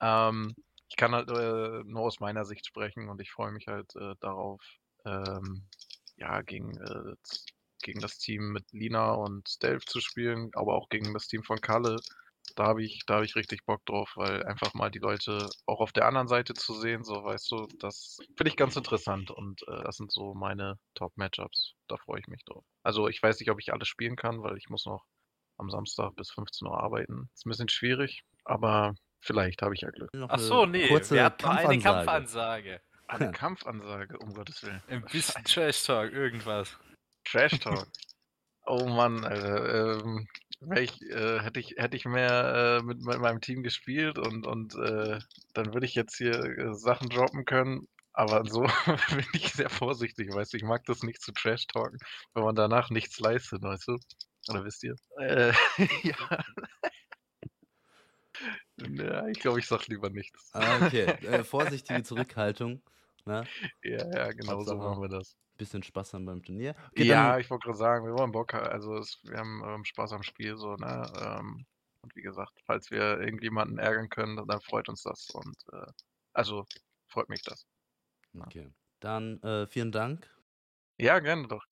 [0.00, 0.54] ähm,
[0.88, 4.14] ich kann halt äh, nur aus meiner Sicht sprechen und ich freue mich halt äh,
[4.20, 4.62] darauf,
[5.04, 5.64] ähm,
[6.16, 7.14] ja, gegen, äh,
[7.82, 11.60] gegen das Team mit Lina und Delph zu spielen, aber auch gegen das Team von
[11.60, 11.96] Kalle.
[12.56, 15.80] Da habe ich, da habe ich richtig Bock drauf, weil einfach mal die Leute auch
[15.80, 19.62] auf der anderen Seite zu sehen, so weißt du, das finde ich ganz interessant und
[19.68, 21.74] äh, das sind so meine Top-Matchups.
[21.88, 22.64] Da freue ich mich drauf.
[22.82, 25.04] Also ich weiß nicht, ob ich alles spielen kann, weil ich muss noch
[25.58, 27.28] am Samstag bis 15 Uhr arbeiten.
[27.34, 30.10] Ist ein bisschen schwierig, aber vielleicht habe ich ja Glück.
[30.28, 31.82] Ach so, nee, kurze wir hatten noch eine Kampfansage.
[31.82, 32.80] Kampfansage.
[33.08, 34.82] Eine Kampfansage, um Gottes Willen.
[34.88, 36.76] Ein bisschen Trash Talk, irgendwas.
[37.24, 37.86] Trash Talk.
[38.66, 40.00] Oh Mann, Alter.
[40.00, 40.28] Ähm,
[40.76, 44.74] ich, äh, hätte, ich, hätte ich mehr äh, mit, mit meinem Team gespielt und, und
[44.74, 45.18] äh,
[45.54, 47.88] dann würde ich jetzt hier äh, Sachen droppen können.
[48.12, 50.56] Aber so bin ich sehr vorsichtig, weißt du.
[50.56, 51.98] Ich mag das nicht zu Trash talken,
[52.34, 53.96] wenn man danach nichts leistet, weißt du.
[54.48, 54.96] Oder wisst ihr?
[55.20, 55.52] Äh,
[56.02, 56.44] ja.
[58.78, 59.26] ja.
[59.28, 60.50] Ich glaube, ich sag lieber nichts.
[60.52, 62.82] Ah, okay, äh, vorsichtige Zurückhaltung.
[63.24, 63.44] Ne?
[63.84, 65.36] Ja, ja, genau so Hauptsache- machen wir das.
[65.58, 66.74] Bisschen Spaß haben beim Turnier.
[66.92, 68.66] Okay, ja, dann- ich wollte gerade sagen, wir wollen Bock haben.
[68.66, 71.10] Also es, wir haben ähm, Spaß am Spiel, so, ne?
[71.20, 71.66] Ähm,
[72.02, 75.28] und wie gesagt, falls wir irgendjemanden ärgern können, dann freut uns das.
[75.30, 75.86] Und äh,
[76.32, 76.64] also
[77.08, 77.66] freut mich das.
[78.40, 78.70] okay.
[79.00, 80.28] Dann äh, vielen Dank.
[80.98, 81.64] Ja, gerne doch.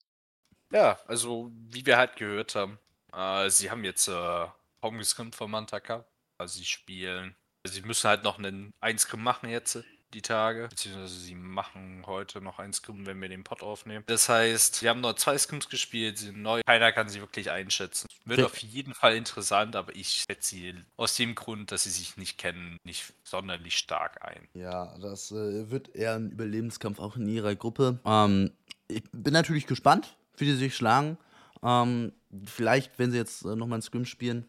[0.73, 2.79] Ja, also wie wir halt gehört haben,
[3.13, 4.49] äh, sie haben jetzt äh,
[4.81, 6.11] kaum gescrimmt vom Manta Cup.
[6.39, 7.37] Also sie spielen.
[7.67, 9.79] Sie müssen halt noch einen Einscrim machen jetzt.
[10.15, 14.05] Die Tage, beziehungsweise sie machen heute noch ein Scrim, wenn wir den Pod aufnehmen.
[14.07, 17.51] Das heißt, sie haben nur zwei Scrims gespielt, sie sind neu, keiner kann sie wirklich
[17.51, 18.07] einschätzen.
[18.25, 18.47] Wird Ja.
[18.47, 22.39] auf jeden Fall interessant, aber ich schätze sie aus dem Grund, dass sie sich nicht
[22.39, 24.49] kennen, nicht sonderlich stark ein.
[24.55, 27.99] Ja, das äh, wird eher ein Überlebenskampf auch in ihrer Gruppe.
[28.05, 28.53] Ähm,
[28.89, 31.19] ich bin natürlich gespannt, wie die sich schlagen.
[31.63, 32.13] Ähm,
[32.45, 34.47] vielleicht, wenn sie jetzt äh, nochmal ein Scrim spielen,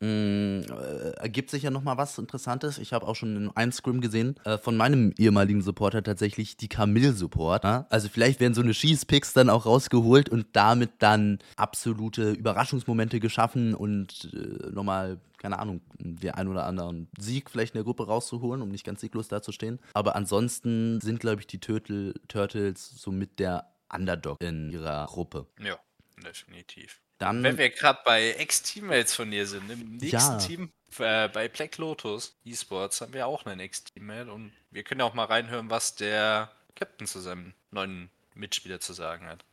[0.00, 2.78] mh, äh, ergibt sich ja nochmal was Interessantes.
[2.78, 6.68] Ich habe auch schon in einem Scrim gesehen äh, von meinem ehemaligen Supporter tatsächlich die
[6.68, 7.64] Camille-Support.
[7.64, 7.86] Ja?
[7.90, 13.74] Also vielleicht werden so eine Schießpicks dann auch rausgeholt und damit dann absolute Überraschungsmomente geschaffen
[13.74, 18.62] und äh, nochmal, keine Ahnung, den ein oder anderen Sieg vielleicht in der Gruppe rauszuholen,
[18.62, 19.78] um nicht ganz sieglos dazustehen.
[19.94, 25.46] Aber ansonsten sind, glaube ich, die Turtle, Turtles somit der Underdog in ihrer Gruppe.
[25.60, 25.78] Ja,
[26.24, 27.00] definitiv.
[27.18, 30.38] Dann, Wenn wir gerade bei Ex-Teammates von dir sind, im nächsten Ja.
[30.38, 35.06] Team, äh, bei Black Lotus Esports, haben wir auch einen Ex-Teammate und wir können ja
[35.06, 39.44] auch mal reinhören, was der Captain zu seinem neuen Mitspieler zu sagen hat.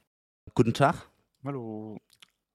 [0.54, 1.08] guten Tag.
[1.44, 2.00] Hallo.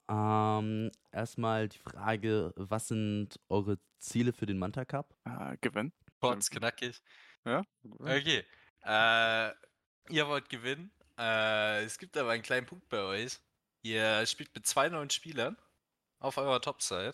[0.09, 5.15] Ähm, erstmal die Frage, was sind eure Ziele für den Manta Cup?
[5.25, 5.93] Äh, Gewinn.
[6.21, 7.01] Kurz, knackig.
[7.45, 7.63] Ja.
[7.99, 8.45] Okay.
[8.85, 9.51] Äh,
[10.13, 10.91] ihr wollt gewinnen.
[11.19, 13.39] Äh, es gibt aber einen kleinen Punkt bei euch.
[13.83, 15.57] Ihr spielt mit zwei neuen Spielern
[16.19, 17.13] auf eurer Topside.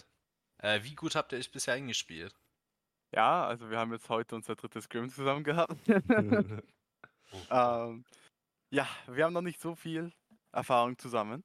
[0.58, 2.34] Äh, wie gut habt ihr euch bisher eingespielt?
[3.12, 5.76] Ja, also wir haben jetzt heute unser drittes Scrim zusammen gehabt.
[7.50, 8.04] ähm,
[8.70, 10.12] ja, wir haben noch nicht so viel
[10.52, 11.44] Erfahrung zusammen.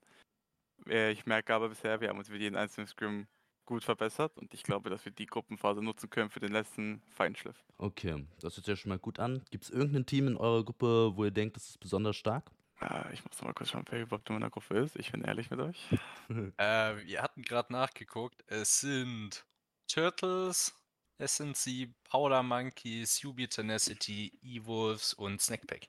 [0.87, 3.27] Äh, Ich merke aber bisher, wir haben uns mit jedem einzelnen Scrim
[3.65, 7.63] gut verbessert und ich glaube, dass wir die Gruppenphase nutzen können für den letzten Feinschliff.
[7.77, 9.43] Okay, das hört sich ja schon mal gut an.
[9.51, 12.51] Gibt es irgendein Team in eurer Gruppe, wo ihr denkt, das ist besonders stark?
[12.81, 14.95] Äh, Ich muss mal kurz schauen, wer überhaupt in meiner Gruppe ist.
[14.95, 15.89] Ich bin ehrlich mit euch.
[16.57, 18.43] Äh, wir hatten gerade nachgeguckt.
[18.47, 19.45] Es sind
[19.87, 20.73] Turtles,
[21.19, 25.87] SNC, Powder Monkeys, UB Tenacity, E-Wolves und Snackpack.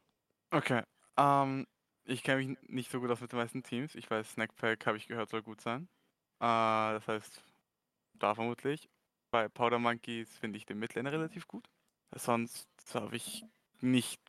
[0.50, 0.82] Okay.
[1.16, 1.66] Ähm,
[2.04, 3.94] ich kenne mich nicht so gut aus mit den meisten Teams.
[3.94, 5.88] Ich weiß, Snackpack habe ich gehört, soll gut sein.
[6.40, 6.46] Äh,
[6.98, 7.42] das heißt,
[8.14, 8.88] da vermutlich.
[9.30, 11.68] Bei Powder Monkeys finde ich den Midlaner relativ gut.
[12.14, 13.44] Sonst habe ich
[13.80, 14.21] nicht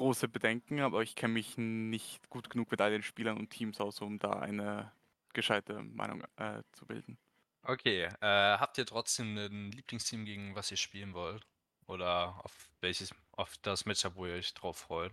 [0.00, 3.82] große Bedenken, aber ich kenne mich nicht gut genug mit all den Spielern und Teams
[3.82, 4.90] aus, um da eine
[5.34, 7.18] gescheite Meinung äh, zu bilden.
[7.64, 11.46] Okay, äh, habt ihr trotzdem ein Lieblingsteam, gegen was ihr spielen wollt?
[11.86, 15.12] Oder auf welches, auf das Matchup, wo ihr euch drauf freut?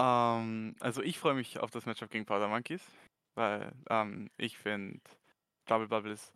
[0.00, 2.82] Ähm, also ich freue mich auf das Matchup gegen Powder Monkeys,
[3.36, 5.00] weil ähm, ich finde,
[5.66, 6.32] Double Bubble ist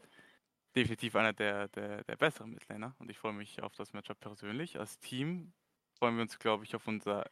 [0.76, 4.78] definitiv einer der, der, der besseren Midlaner und ich freue mich auf das Matchup persönlich.
[4.78, 5.52] Als Team
[5.98, 7.28] freuen wir uns, glaube ich, auf unser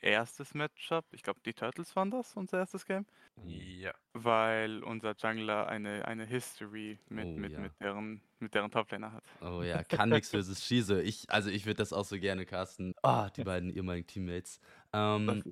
[0.00, 1.04] erstes Matchup.
[1.12, 3.06] Ich glaube, die Turtles waren das, unser erstes Game,
[3.44, 3.92] Ja.
[4.12, 7.60] weil unser Jungler eine, eine History mit, Oh, mit, ja.
[7.60, 9.24] mit, deren, mit deren Toplaner hat.
[9.42, 11.02] Oh ja, Kanix versus Schieße.
[11.02, 12.94] Ich, also ich würde das auch so gerne casten.
[13.02, 14.60] Ah, die beiden ehemaligen Teammates.
[14.92, 15.42] Ähm,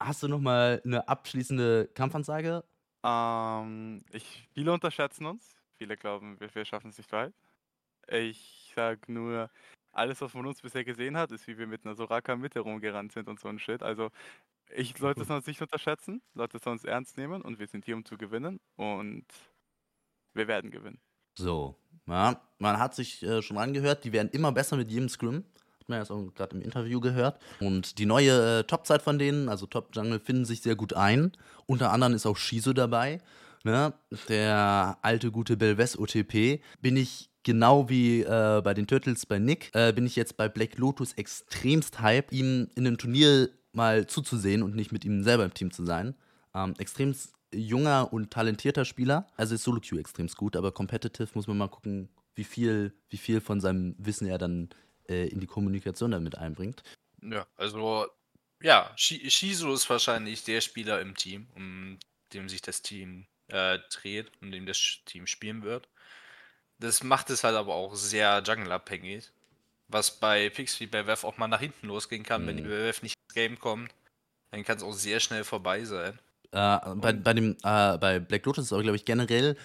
[0.00, 2.64] hast du noch mal eine abschließende Kampfansage?
[3.04, 5.56] Ähm, ich, viele unterschätzen uns.
[5.78, 7.34] Viele glauben, wir, wir schaffen es nicht weit.
[8.08, 9.50] Ich sag nur,
[9.96, 13.12] alles, was man uns bisher gesehen hat, ist, wie wir mit einer Soraka Mitte rumgerannt
[13.12, 13.82] sind und so ein Shit.
[13.82, 14.10] Also,
[14.70, 17.96] ich sollte es uns nicht unterschätzen, sollte es uns ernst nehmen und wir sind hier,
[17.96, 19.26] um zu gewinnen und
[20.32, 21.00] wir werden gewinnen.
[21.36, 21.76] So,
[22.06, 25.44] ja, man hat sich äh, schon angehört, die werden immer besser mit jedem Scrim.
[25.80, 27.40] Hat man ja auch gerade im Interview gehört.
[27.60, 31.32] Und die neue äh, Top-Zeit von denen, also Top Jungle, finden sich sehr gut ein.
[31.66, 33.20] Unter anderem ist auch Shizo dabei.
[33.64, 33.92] Ne?
[34.28, 36.62] Der alte, gute Belves OTP.
[36.80, 40.48] Bin ich genau wie äh, bei den Turtles bei Nick, äh, bin ich jetzt bei
[40.48, 45.44] Black Lotus extremst hype, ihm in einem Turnier mal zuzusehen und nicht mit ihm selber
[45.44, 46.16] im Team zu sein.
[46.54, 49.28] Ähm, extremst junger und talentierter Spieler.
[49.36, 53.16] Also ist Solo Q extremst gut, aber competitive muss man mal gucken, wie viel, wie
[53.16, 54.70] viel von seinem Wissen er dann
[55.08, 56.82] äh, in die Kommunikation damit einbringt.
[57.22, 58.06] Ja, also,
[58.60, 61.98] ja, Shi- Shizu ist wahrscheinlich der Spieler im Team, um
[62.32, 65.88] dem sich das Team äh, dreht und dem das Team spielen wird.
[66.84, 69.30] Das macht es halt aber auch sehr jungle-abhängig.
[69.88, 72.68] Was bei Picks wie bei WEF auch mal nach hinten losgehen kann, wenn die Mhm.
[72.68, 73.90] WEF nicht ins Game kommt,
[74.50, 76.18] dann kann es auch sehr schnell vorbei sein.
[76.52, 79.56] Äh, bei, bei, dem, äh, bei Black Lotus ist aber, glaube ich, generell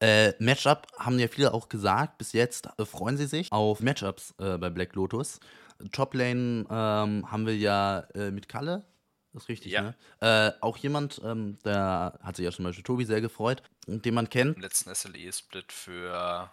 [0.00, 4.58] äh, Matchup, haben ja viele auch gesagt, bis jetzt freuen sie sich auf Matchups äh,
[4.58, 5.40] bei Black Lotus.
[5.92, 8.84] Toplane ähm, haben wir ja äh, mit Kalle,
[9.32, 9.82] das ist richtig, Ja.
[9.82, 9.94] ne?
[10.20, 14.28] Äh, auch jemand, ähm, der hat sich ja zum Beispiel Tobi sehr gefreut, den man
[14.30, 14.56] kennt.
[14.56, 16.50] Im letzten SLE-Split für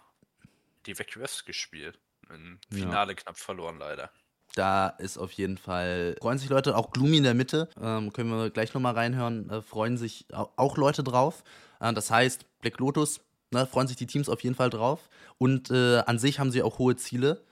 [0.86, 1.98] die WEFs gespielt.
[2.30, 2.78] Im Ja.
[2.78, 4.10] Finale knapp verloren, leider.
[4.54, 8.30] Da ist auf jeden Fall, freuen sich Leute, auch Gloomy in der Mitte, ähm, können
[8.30, 11.42] wir gleich nochmal reinhören, äh, freuen sich au- auch Leute drauf.
[11.80, 13.20] Äh, das heißt, Black Lotus,
[13.50, 15.08] ne, freuen sich die Teams auf jeden Fall drauf.
[15.38, 17.42] Und äh, an sich haben sie auch hohe Ziele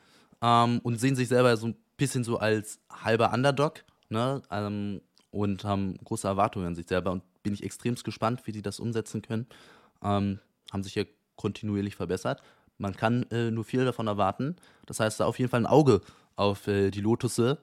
[0.41, 4.43] ähm, und sehen sich selber so ein bisschen so als halber Underdog, ne?
[4.51, 5.01] Ähm,
[5.33, 8.79] und haben große Erwartungen an sich selber und bin ich extremst gespannt, wie die das
[8.79, 9.47] umsetzen können.
[10.03, 10.39] Ähm,
[10.73, 11.05] haben sich ja
[11.37, 12.43] kontinuierlich verbessert.
[12.83, 14.57] Man kann äh, nur viel davon erwarten.
[14.87, 16.01] Das heißt, da auf jeden Fall ein Auge
[16.37, 17.59] auf äh, die Lotusse,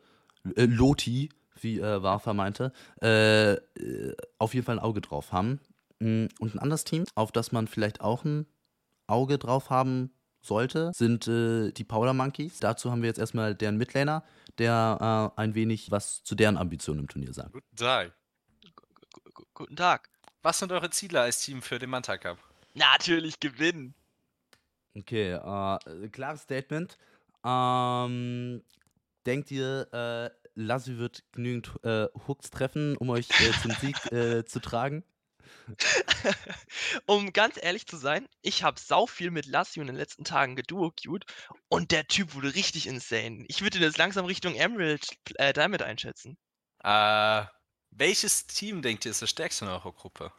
[0.56, 1.30] äh, Loti,
[1.62, 5.60] wie äh, Warfer meinte, äh, äh, auf jeden Fall ein Auge drauf haben.
[6.00, 8.46] Mm, Und ein anderes Team, auf das man vielleicht auch ein
[9.08, 10.12] Auge drauf haben
[10.42, 12.60] sollte, sind äh, die Powder Monkeys.
[12.62, 14.24] Dazu haben wir jetzt erstmal deren Midlaner,
[14.58, 17.52] der äh, ein wenig was zu deren Ambitionen im Turnier sagt.
[17.52, 18.14] Guten Tag.
[19.34, 20.10] Gu- Guten Tag.
[20.44, 22.38] Was sind eure Ziele als Team für den Manta Cup?
[22.74, 23.94] Natürlich gewinnen.
[24.96, 26.98] Okay, äh, klares Statement.
[27.44, 28.64] Ähm,
[29.26, 34.46] denkt ihr, äh, Lassi wird genügend äh, Hooks treffen, um euch äh, zum Sieg äh,
[34.46, 35.04] zu tragen?
[37.06, 40.56] um ganz ehrlich zu sein, ich habe sau viel mit Lassi in den letzten Tagen
[40.56, 41.26] geduo-queued
[41.70, 43.46] und der Typ wurde richtig insane.
[43.48, 46.38] Ich würde ihn jetzt langsam Richtung Emerald äh, Diamond einschätzen.
[46.84, 47.46] Äh,
[47.92, 50.32] welches Team denkt ihr ist das stärkste in eurer Gruppe?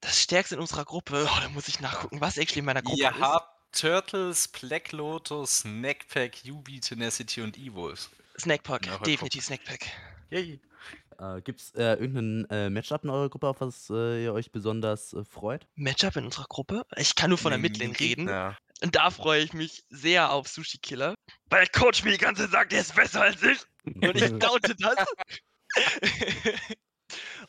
[0.00, 3.00] Das stärkste in unserer Gruppe, oh, da muss ich nachgucken, was actually in meiner Gruppe
[3.00, 3.20] Ihr ist.
[3.20, 8.10] habt Turtles, Black Lotus, Snackpack, Yubi, Tenacity und E-Wolves.
[8.38, 9.86] Snackpack, definitiv Snackpack.
[10.30, 10.60] Yay.
[11.18, 14.50] Äh, Gibt es äh, irgendein äh, Matchup in eurer Gruppe, auf was äh, ihr euch
[14.52, 15.66] besonders äh, freut?
[15.74, 16.84] Matchup in unserer Gruppe?
[16.96, 18.28] Ich kann nur von der Midlane reden.
[18.28, 18.56] Ja.
[18.82, 21.14] Und da freue ich mich sehr auf Sushi Killer.
[21.48, 23.58] Weil Coach mir die ganze Zeit sagt, er ist besser als ich.
[23.84, 24.96] Und ich daute das.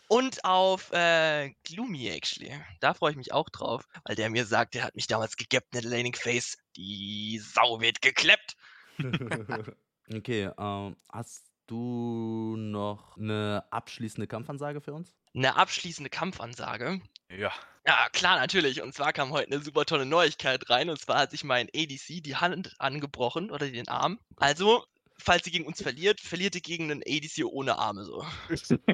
[0.07, 2.53] Und auf äh, Gloomy, actually.
[2.79, 5.75] Da freue ich mich auch drauf, weil der mir sagt, der hat mich damals gegappt
[5.75, 6.57] in der Laning Phase.
[6.77, 8.55] Die Sau wird gekleppt.
[10.13, 15.13] okay, ähm, hast du noch eine abschließende Kampfansage für uns?
[15.35, 17.01] Eine abschließende Kampfansage.
[17.29, 17.51] Ja.
[17.85, 18.81] Ja, klar, natürlich.
[18.81, 20.89] Und zwar kam heute eine super tolle Neuigkeit rein.
[20.89, 24.19] Und zwar hat sich mein ADC die Hand angebrochen oder den Arm.
[24.35, 24.85] Also,
[25.19, 28.25] falls sie gegen uns verliert, verliert ihr gegen einen ADC ohne Arme so.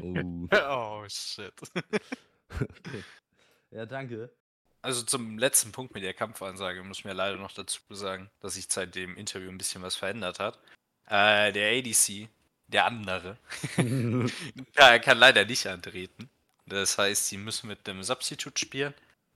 [0.02, 1.54] Oh, Oh, shit.
[2.60, 3.04] okay.
[3.72, 4.32] Ja, danke.
[4.82, 8.56] Also zum letzten Punkt mit der Kampfansage muss ich mir leider noch dazu sagen, dass
[8.56, 10.60] sich seit dem Interview ein bisschen was verändert hat.
[11.08, 12.28] Äh, der ADC,
[12.68, 13.38] der andere,
[14.76, 16.30] kann, kann leider nicht antreten.
[16.66, 18.94] Das heißt, sie müssen mit einem Substitute spielen.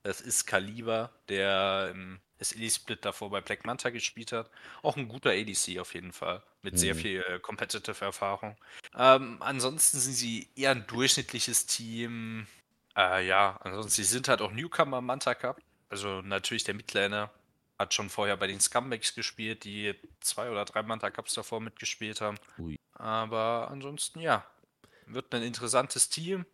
[0.07, 4.49] Das ist Kaliber, der im SE-Split davor bei Black Manta gespielt hat.
[4.81, 6.41] Auch ein guter ADC auf jeden Fall.
[6.61, 6.99] Mit sehr Mhm.
[6.99, 8.55] viel äh, Competitive Erfahrung.
[8.95, 12.47] Ähm, ansonsten sind sie eher ein durchschnittliches Team.
[12.95, 15.59] Äh, ja, ansonsten, sie sind halt auch Newcomer im Manta Cup.
[15.89, 17.29] Also natürlich der Midlaner
[17.77, 22.21] hat schon vorher bei den Scumbags gespielt, die zwei oder drei Manta Cups davor mitgespielt
[22.21, 22.37] haben.
[22.59, 22.79] Ui.
[22.93, 24.45] Aber ansonsten ja,
[25.05, 26.45] wird ein interessantes Team.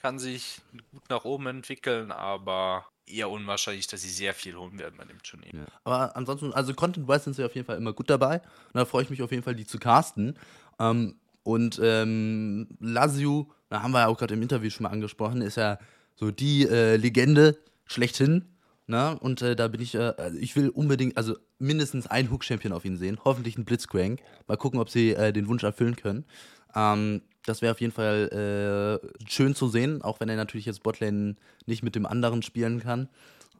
[0.00, 0.60] Kann sich
[0.92, 5.22] gut nach oben entwickeln, aber eher unwahrscheinlich, dass sie sehr viel holen werden bei dem
[5.22, 5.50] Turnier.
[5.52, 5.66] Ja.
[5.84, 8.36] Aber ansonsten, also Content-wise sind sie auf jeden Fall immer gut dabei.
[8.38, 10.38] Und da freue ich mich auf jeden Fall, die zu casten.
[10.78, 15.42] Ähm, und ähm, Lazio, da haben wir ja auch gerade im Interview schon mal angesprochen,
[15.42, 15.78] ist ja
[16.14, 18.44] so die äh, Legende schlechthin.
[18.86, 19.18] Ne?
[19.20, 22.84] Und äh, da bin ich, äh, also ich will unbedingt, also mindestens einen Hook-Champion auf
[22.84, 23.18] ihn sehen.
[23.24, 24.20] Hoffentlich einen Blitzcrank.
[24.46, 26.24] Mal gucken, ob sie äh, den Wunsch erfüllen können.
[26.74, 30.82] Ähm, das wäre auf jeden Fall äh, schön zu sehen, auch wenn er natürlich jetzt
[30.82, 33.08] Botlane nicht mit dem anderen spielen kann.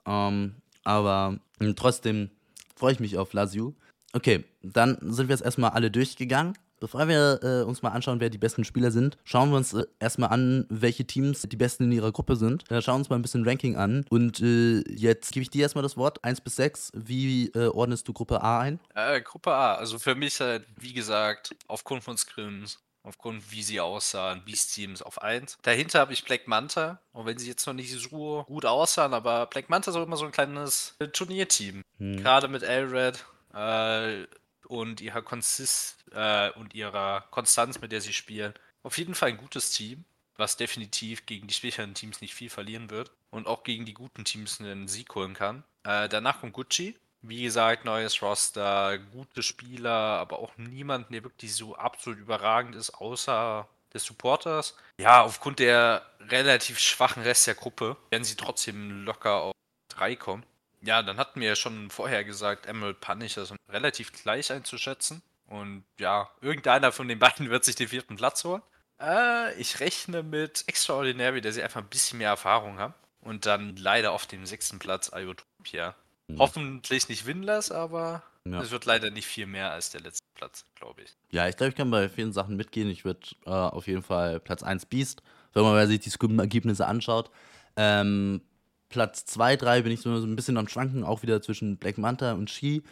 [0.06, 2.30] Ähm, aber mh, trotzdem
[2.76, 3.74] freue ich mich auf Lazio.
[4.12, 6.54] Okay, dann sind wir jetzt erstmal alle durchgegangen.
[6.80, 9.84] Bevor wir äh, uns mal anschauen, wer die besten Spieler sind, schauen wir uns äh,
[9.98, 12.68] erstmal an, welche Teams die besten in ihrer Gruppe sind.
[12.70, 14.06] Äh, schauen uns mal ein bisschen Ranking an.
[14.08, 16.92] Und äh, jetzt gebe ich dir erstmal das Wort, 1 bis 6.
[16.94, 18.80] Wie äh, ordnest du Gruppe A ein?
[18.94, 23.80] Äh, Gruppe A, also für mich halt, wie gesagt, aufgrund von Scrims, aufgrund wie sie
[23.80, 25.58] aussahen, Beast Teams auf 1.
[25.62, 29.46] Dahinter habe ich Black Manta, auch wenn sie jetzt noch nicht so gut aussahen, aber
[29.46, 31.82] Black Manta ist auch immer so ein kleines Turnierteam.
[31.98, 32.16] Hm.
[32.18, 33.24] Gerade mit Elred
[33.54, 34.26] äh,
[34.66, 38.54] und ihrer Konsist äh, und ihrer Konstanz, mit der sie spielen.
[38.82, 40.04] Auf jeden Fall ein gutes Team,
[40.36, 44.24] was definitiv gegen die schwächeren Teams nicht viel verlieren wird und auch gegen die guten
[44.24, 45.64] Teams einen Sieg holen kann.
[45.84, 46.96] Äh, danach kommt Gucci.
[47.22, 52.90] Wie gesagt, neues Roster, gute Spieler, aber auch niemand, der wirklich so absolut überragend ist,
[52.90, 54.76] außer des Supporters.
[54.98, 59.54] Ja, aufgrund der relativ schwachen Rest der Gruppe werden sie trotzdem locker auf
[59.88, 60.44] 3 kommen.
[60.82, 65.22] Ja, dann hatten wir ja schon vorher gesagt, Emerald Punisher sind relativ gleich einzuschätzen.
[65.46, 68.62] Und ja, irgendeiner von den beiden wird sich den vierten Platz holen.
[69.00, 72.94] Äh, ich rechne mit Extraordinary, dass sie einfach ein bisschen mehr Erfahrung haben.
[73.20, 75.94] Und dann leider auf dem sechsten Platz Iotopia.
[76.32, 76.38] Hm.
[76.38, 78.60] Hoffentlich nicht winless, aber Ja.
[78.60, 81.16] es wird leider nicht viel mehr als der letzte Platz, glaube ich.
[81.30, 82.88] Ja, ich glaube, ich kann bei vielen Sachen mitgehen.
[82.88, 85.22] Ich würde äh, auf jeden Fall Platz 1 Beast,
[85.52, 87.30] wenn man sich die Scrim-Ergebnisse anschaut.
[87.76, 88.40] Ähm,
[88.88, 92.32] Platz 2, 3 bin ich so, ein bisschen am Schwanken, auch wieder zwischen Black Manta
[92.32, 92.82] und Shi.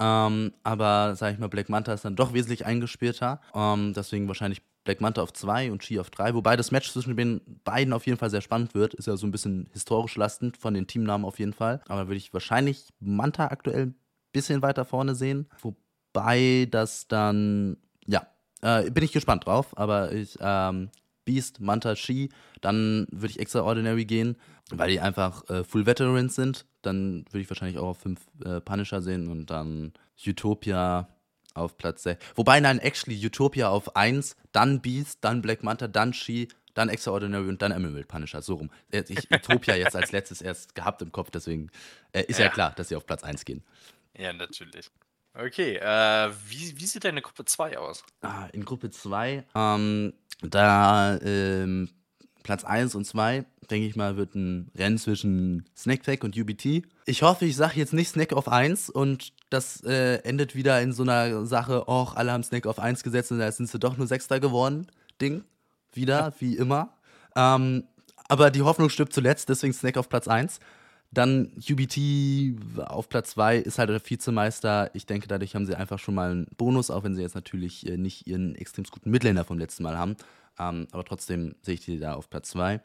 [0.00, 3.40] Ähm, aber, sag ich mal, Black Manta ist dann doch wesentlich eingespielter.
[3.54, 6.34] Ähm, deswegen wahrscheinlich Black Manta auf 2 und Chi auf 3.
[6.34, 8.94] Wobei das Match zwischen den beiden auf jeden Fall sehr spannend wird.
[8.94, 11.82] Ist ja so ein bisschen historisch lastend von den Teamnamen auf jeden Fall.
[11.88, 13.94] Aber würde ich wahrscheinlich Manta aktuell ein
[14.32, 15.48] bisschen weiter vorne sehen.
[15.60, 17.76] Wobei das dann,
[18.06, 18.26] ja,
[18.62, 19.76] äh, bin ich gespannt drauf.
[19.76, 20.90] Aber ich, ähm,
[21.28, 22.30] Beast, Manta, Chi,
[22.62, 24.36] dann würde ich Extraordinary gehen,
[24.70, 26.64] weil die einfach äh, Full Veterans sind.
[26.80, 29.92] Dann würde ich wahrscheinlich auch auf 5 äh, Punisher sehen und dann
[30.26, 31.06] Utopia
[31.58, 32.24] auf Platz 6.
[32.34, 37.48] Wobei, nein, actually Utopia auf 1, dann Beast, dann Black Manta, dann Chi, dann Extraordinary
[37.48, 38.40] und dann Emerald Punisher.
[38.42, 38.70] So rum.
[38.90, 41.70] Ich Utopia jetzt als letztes erst gehabt im Kopf, deswegen
[42.12, 42.46] äh, ist ja.
[42.46, 42.50] Ja.
[42.52, 43.64] klar, dass sie auf Platz 1 gehen.
[44.16, 44.90] Ja, natürlich.
[45.34, 48.02] Okay, äh, wie, wie sieht deine Gruppe 2 aus?
[48.22, 51.90] Ah, in Gruppe 2, ähm, da ähm,
[52.48, 56.82] Platz 1 und 2, denke ich mal, wird ein Rennen zwischen Snackpack und UBT.
[57.04, 60.94] Ich hoffe, ich sage jetzt nicht Snack auf 1 und das äh, endet wieder in
[60.94, 63.98] so einer Sache, och, alle haben Snack auf 1 gesetzt und da sind sie doch
[63.98, 64.86] nur Sechster geworden.
[65.20, 65.44] Ding.
[65.92, 66.94] Wieder, wie immer.
[67.36, 67.84] Ähm,
[68.28, 70.58] aber die Hoffnung stirbt zuletzt, deswegen Snack auf Platz 1.
[71.10, 74.90] Dann UBT auf Platz 2 ist halt der Vizemeister.
[74.94, 77.86] Ich denke, dadurch haben sie einfach schon mal einen Bonus, auch wenn sie jetzt natürlich
[77.86, 80.16] äh, nicht ihren extrem guten Midlaner vom letzten Mal haben.
[80.58, 82.80] Ähm, aber trotzdem sehe ich die da auf Platz 2.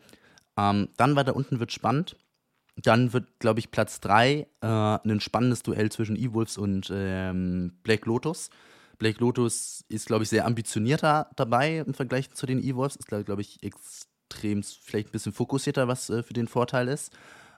[0.57, 2.15] Ähm, dann weiter unten wird spannend.
[2.75, 8.05] Dann wird, glaube ich, Platz 3 äh, ein spannendes Duell zwischen E-Wolves und ähm, Black
[8.05, 8.49] Lotus.
[8.97, 12.95] Black Lotus ist, glaube ich, sehr ambitionierter dabei im Vergleich zu den E-Wolves.
[12.95, 17.11] Ist, glaube glaub ich, extrem, vielleicht ein bisschen fokussierter, was äh, für den Vorteil ist.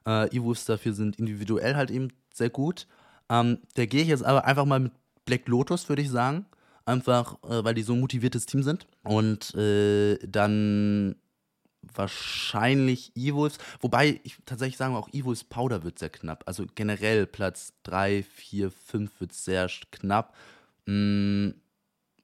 [0.05, 2.87] Äh, E-Wolves dafür sind individuell halt eben sehr gut.
[3.29, 4.93] Ähm, da gehe ich jetzt aber einfach mal mit
[5.25, 6.45] Black Lotus, würde ich sagen.
[6.85, 8.87] Einfach, äh, weil die so ein motiviertes Team sind.
[9.03, 11.15] Und äh, dann
[11.93, 13.57] wahrscheinlich E-Wolves.
[13.79, 16.43] Wobei ich tatsächlich sagen, auch E-Wolves Powder wird sehr knapp.
[16.45, 20.35] Also generell Platz 3, 4, 5 wird sehr knapp.
[20.85, 21.49] Mm,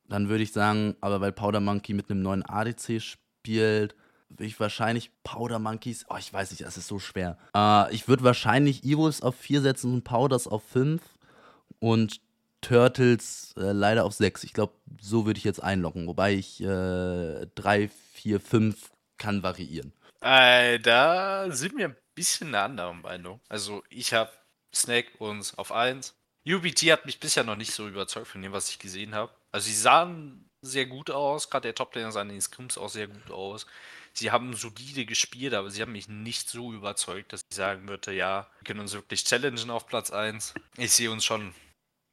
[0.07, 3.95] dann würde ich sagen, aber weil Powder Monkey mit einem neuen ADC spielt,
[4.29, 6.05] würde ich wahrscheinlich Powder Monkeys.
[6.09, 7.37] Oh, ich weiß nicht, das ist so schwer.
[7.55, 11.01] Äh, ich würde wahrscheinlich E-Wolves auf 4 setzen und Powders auf 5
[11.79, 12.21] und
[12.61, 14.43] Turtles äh, leider auf 6.
[14.43, 16.07] Ich glaube, so würde ich jetzt einloggen.
[16.07, 19.93] Wobei ich 3, 4, 5 kann variieren.
[20.21, 23.39] Äh, da sind wir ein bisschen eine andere Meinung.
[23.49, 24.31] Also ich habe
[24.73, 26.15] Snack uns auf 1.
[26.47, 29.31] UBT hat mich bisher noch nicht so überzeugt von dem, was ich gesehen habe.
[29.51, 33.07] Also sie sahen sehr gut aus, gerade der Toplaner sah in den Scrims auch sehr
[33.07, 33.65] gut aus.
[34.13, 38.13] Sie haben solide gespielt, aber sie haben mich nicht so überzeugt, dass ich sagen würde,
[38.13, 40.53] ja, wir können uns wirklich challengen auf Platz 1.
[40.77, 41.53] Ich sehe uns schon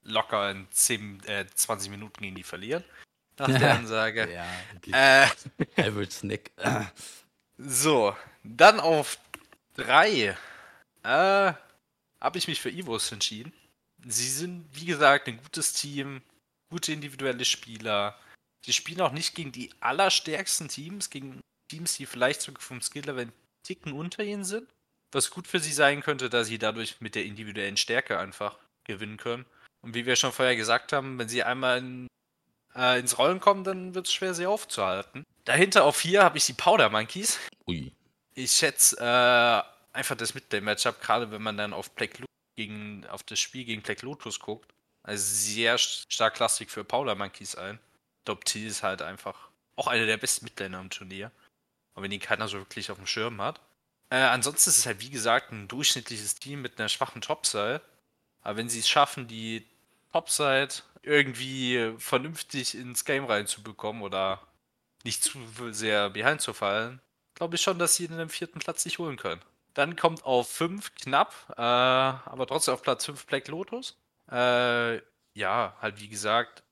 [0.03, 2.84] locker in 10, äh, 20 Minuten gegen die verlieren.
[3.38, 4.32] Nach der Ansage.
[4.32, 4.46] Ja,
[4.76, 4.90] okay.
[4.92, 6.51] Äh, Average Snack.
[7.59, 9.18] so, dann auf
[9.74, 10.36] 3
[11.03, 11.53] äh,
[12.20, 13.53] habe ich mich für Evos entschieden.
[14.07, 16.22] Sie sind, wie gesagt, ein gutes Team,
[16.70, 18.18] gute individuelle Spieler.
[18.64, 23.22] Sie spielen auch nicht gegen die allerstärksten Teams, gegen Teams, die vielleicht sogar vom Skill-Level
[23.22, 23.32] einen
[23.62, 24.68] Ticken unter ihnen sind.
[25.12, 29.16] Was gut für sie sein könnte, da sie dadurch mit der individuellen Stärke einfach gewinnen
[29.16, 29.46] können.
[29.82, 32.06] Und wie wir schon vorher gesagt haben, wenn sie einmal in,
[32.74, 35.24] äh, ins Rollen kommen, dann wird es schwer, sie aufzuhalten.
[35.44, 37.38] Dahinter auf 4 habe ich die Powder Monkeys.
[37.66, 37.92] Ui.
[38.34, 42.18] Ich schätze äh, einfach das Midlane-Matchup, gerade wenn man dann auf Black
[42.56, 44.72] gegen auf das Spiel gegen Black Lotus guckt,
[45.04, 47.78] also sehr st- stark Klassik für Paula Monkeys ein.
[48.24, 51.30] Top T ist halt einfach auch einer der besten Midlaner im Turnier.
[51.94, 53.60] Und wenn ihn keiner so wirklich auf dem Schirm hat.
[54.10, 57.80] Äh, ansonsten ist es halt, wie gesagt, ein durchschnittliches Team mit einer schwachen Topside.
[58.43, 59.66] Aber wenn sie es schaffen, die
[60.12, 64.41] Topside irgendwie vernünftig ins Game reinzubekommen oder
[65.05, 65.39] nicht zu
[65.70, 67.01] sehr behind zu fallen,
[67.34, 69.41] glaube ich schon, dass sie den vierten Platz sich holen können.
[69.74, 73.97] Dann kommt auf 5 knapp, äh, aber trotzdem auf Platz 5 Black Lotus.
[74.30, 74.97] Äh,
[75.34, 76.64] ja, halt wie gesagt,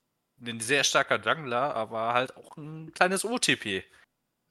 [0.45, 3.85] ein sehr starker Jungler, aber halt auch ein kleines OTP.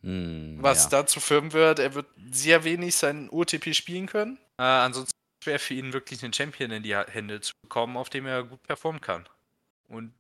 [0.01, 0.89] Hm, Was ja.
[1.01, 4.37] dazu führen wird, er wird sehr wenig sein OTP spielen können.
[4.57, 8.25] Äh, ansonsten schwer für ihn wirklich einen Champion in die Hände zu bekommen, auf dem
[8.25, 9.29] er gut performen kann.
[9.87, 10.13] Und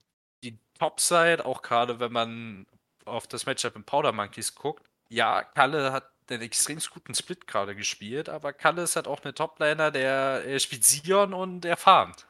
[0.43, 2.67] die Topside, auch gerade wenn man
[3.05, 7.75] auf das Matchup im Powder Monkeys guckt, ja, Kalle hat einen extrem guten Split gerade
[7.75, 12.27] gespielt, aber Kalle ist halt auch eine Toplaner, der er spielt Sion und er farmt.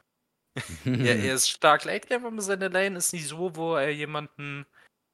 [0.84, 4.64] er, er ist stark Late Game, aber seine Lane ist nicht so, wo er jemanden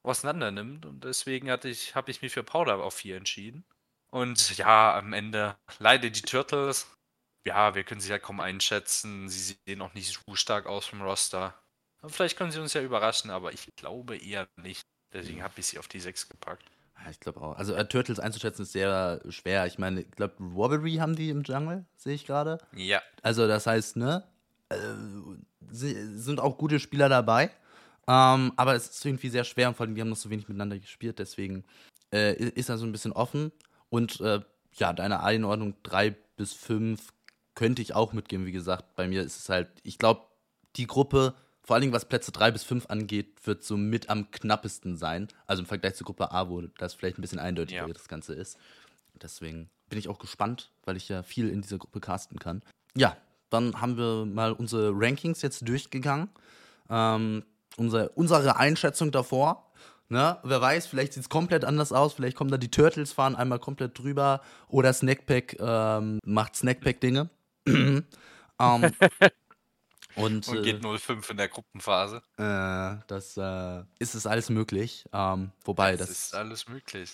[0.05, 0.87] auseinander nimmt.
[0.87, 3.65] Und deswegen hatte ich, habe ich mich für Powder auf 4 entschieden.
[4.11, 6.87] Und ja, am Ende leider die Turtles.
[7.45, 9.29] Ja, wir können sie ja kaum einschätzen.
[9.29, 11.55] Sie sehen auch nicht so stark aus vom Roster.
[12.01, 14.83] Aber vielleicht können sie uns ja überraschen, aber ich glaube eher nicht.
[15.13, 16.65] Deswegen habe ich sie auf die 6 gepackt.
[17.05, 17.57] Ja, ich glaube auch.
[17.57, 19.67] Also äh, Turtles einzuschätzen ist sehr schwer.
[19.67, 22.59] Ich meine, ich glaube, Robbery haben die im Jungle, sehe ich gerade.
[22.75, 23.03] Ja.
[23.23, 24.25] Also das heißt, ne?
[24.69, 24.77] Äh,
[25.71, 27.51] si- sind auch gute Spieler dabei.
[28.09, 30.49] Ähm, aber es ist irgendwie sehr schwer und vor allem, wir haben noch so wenig
[30.49, 31.65] miteinander gespielt, deswegen
[32.13, 33.53] äh, ist er so ein bisschen offen.
[33.91, 34.41] Und äh,
[34.75, 37.13] ja, deine Einordnung 3 bis 5
[37.55, 38.95] könnte ich auch mitgeben, wie gesagt.
[38.97, 40.23] Bei mir ist es halt, ich glaube,
[40.77, 44.31] die Gruppe, vor allen Dingen was Plätze 3 bis 5 angeht, wird so mit am
[44.31, 45.29] knappesten sein.
[45.47, 47.93] Also im Vergleich zur Gruppe A, wo das vielleicht ein bisschen eindeutiger Ja.
[47.93, 48.59] das Ganze ist.
[49.21, 52.63] Deswegen bin ich auch gespannt, weil ich ja viel in dieser Gruppe casten kann.
[52.97, 53.17] Ja,
[53.51, 56.31] dann haben wir mal unsere Rankings jetzt durchgegangen.
[56.89, 57.45] Ähm,
[57.77, 59.71] unsere, unsere Einschätzung davor.
[60.09, 60.39] Ne?
[60.43, 62.15] Wer weiß, vielleicht sieht es komplett anders aus.
[62.15, 64.41] Vielleicht kommen da die Turtles, fahren einmal komplett drüber.
[64.69, 67.31] Oder Snackpack ähm, macht Snackpack-Dinge.
[67.67, 68.05] Ähm,
[70.17, 72.23] und Und äh, geht 0-5 in der Gruppenphase.
[72.39, 75.05] äh, das äh, ist es alles möglich.
[75.13, 77.13] Ähm, wobei, das das, ist alles möglich.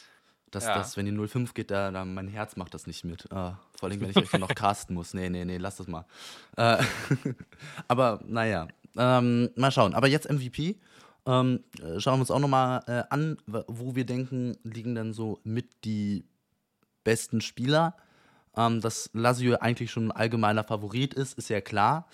[0.51, 0.75] das, ja.
[0.75, 3.27] das, wenn die 05 geht, da, da mein Herz macht das nicht mit.
[3.27, 5.15] Äh, vor allem, wenn ich euch dann noch casten muss.
[5.15, 6.07] Nee, nee, nee, lass das mal.
[6.57, 6.83] Äh,
[7.89, 9.95] aber naja, ähm, mal schauen.
[9.95, 10.77] Aber jetzt MVP.
[11.27, 15.41] Ähm, äh, schauen wir uns auch nochmal äh, an, wo wir denken, liegen dann so
[15.45, 16.25] mit die
[17.05, 17.97] besten Spieler.
[18.59, 22.09] Ähm, dass Lazio eigentlich schon ein allgemeiner Favorit ist, ist ja klar.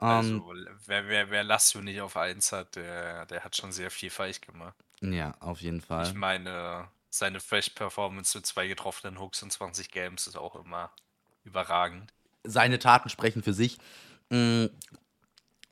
[0.00, 0.52] Ähm, Also,
[0.86, 4.40] wer, wer, wer Lazio nicht auf 1 hat, der, der hat schon sehr viel falsch
[4.40, 4.76] gemacht.
[5.02, 6.06] ja, auf jeden Fall.
[6.06, 10.90] Ich meine, seine Fresh-Performance mit zwei getroffenen Hooks und 20 Games ist auch immer
[11.44, 12.12] überragend.
[12.44, 13.78] seine Taten sprechen für sich.
[14.30, 14.66] Mm,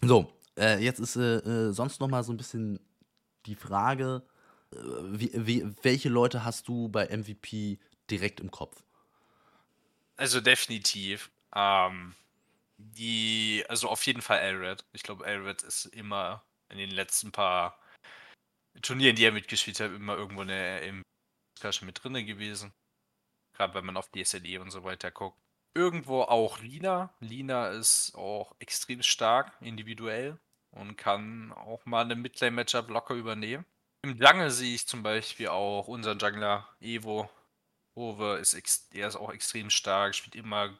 [0.03, 2.81] So, äh, jetzt ist äh, äh, sonst noch mal so ein bisschen
[3.47, 4.23] die Frage,
[4.71, 7.79] wie, wie, welche Leute hast du bei MVP
[8.11, 8.83] direkt im Kopf?
[10.19, 11.31] Also definitiv.
[11.55, 12.15] Ähm,
[12.77, 14.85] die, also auf jeden Fall Elred.
[14.93, 17.79] Ich glaube, Elred ist immer in den letzten paar
[18.83, 21.03] Turnieren, die er mitgespielt hat, immer irgendwo in der im
[21.57, 22.73] Discussion mit drinne gewesen.
[23.55, 25.39] Gerade wenn man auf DSLE und so weiter guckt.
[25.75, 27.13] Irgendwo auch Lina.
[27.21, 30.39] Lina ist auch extrem stark individuell
[30.71, 33.65] und kann auch mal eine Midlane-Matchup locker übernehmen.
[34.03, 37.29] Im Jungle sehe ich zum Beispiel auch unseren Jungler Evo.
[37.99, 40.79] Ove ist, ex er ist auch extrem stark, spielt immer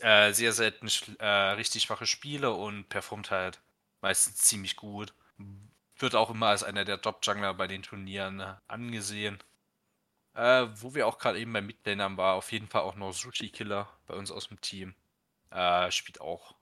[0.00, 0.88] äh, sehr selten
[1.18, 3.60] äh, richtig schwache Spiele und performt halt
[4.00, 5.14] meistens ziemlich gut.
[5.96, 9.38] Wird auch immer als einer der Top-Jungler bei den Turnieren äh, angesehen.
[10.34, 13.50] Äh, wo wir auch gerade eben bei Midlanern war, auf jeden Fall auch noch Sushi
[13.50, 14.94] Killer bei uns aus dem Team.
[15.50, 16.54] Äh, spielt auch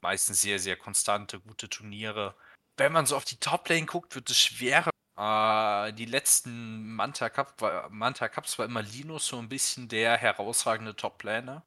[0.00, 2.34] meistens sehr, sehr konstante, gute Turniere.
[2.76, 4.90] Wenn man so auf die Top-Lane guckt, wird es schwerer.
[5.18, 7.60] Äh, die letzten Manta, Cup
[7.90, 11.64] Manta Cups war immer Linus so ein bisschen der herausragende Top-Laner.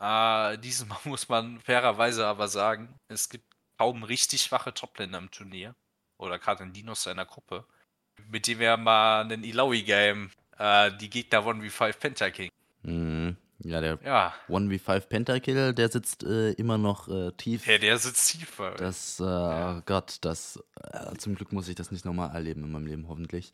[0.00, 3.44] Äh, dieses Mal muss man fairerweise aber sagen, es gibt
[3.78, 5.74] kaum richtig schwache Top-Laner im Turnier.
[6.16, 7.64] Oder gerade in Linus seiner Gruppe.
[8.28, 12.50] Mit dem wir mal einen Ilaoi-Game, äh, die Gegner 1v5 Pentaking.
[12.82, 13.17] Mm,
[13.60, 17.64] ja, der Ja, 1v5 Pentakill, der sitzt äh, immer noch äh, tief.
[17.64, 18.72] der, der sitzt tiefer.
[18.76, 22.72] Das, äh, oh Gott, das, äh, zum Glück muss ich das nicht nochmal erleben in
[22.72, 23.52] meinem Leben, hoffentlich.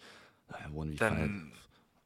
[0.48, 0.96] Äh, 1v5.
[0.98, 1.52] Dann,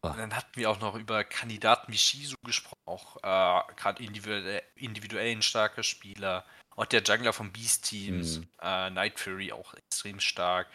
[0.00, 0.14] Ah.
[0.16, 5.32] dann hatten wir auch noch über Kandidaten wie Shizu gesprochen, auch äh, gerade individuell, individuell
[5.32, 6.44] ein starker Spieler.
[6.76, 8.48] Auch der Jungler von Beast Teams, Mhm.
[8.62, 10.68] äh, Night Fury auch extrem stark.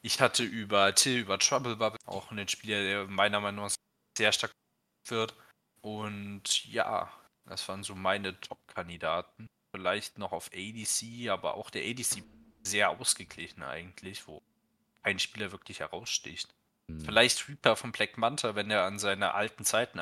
[0.00, 3.74] Ich hatte über Till, über Trouble Bubble auch einen Spieler, der meiner Meinung nach
[4.16, 4.52] sehr stark
[5.08, 5.34] wird.
[5.80, 7.10] Und ja,
[7.46, 9.46] das waren so meine Top-Kandidaten.
[9.74, 12.22] Vielleicht noch auf ADC, aber auch der ADC
[12.62, 14.42] sehr ausgeglichen eigentlich, wo
[15.02, 16.48] kein Spieler wirklich heraussticht.
[16.90, 17.00] Hm.
[17.00, 20.00] Vielleicht Reaper von Black Manta, wenn er an seine alten Zeiten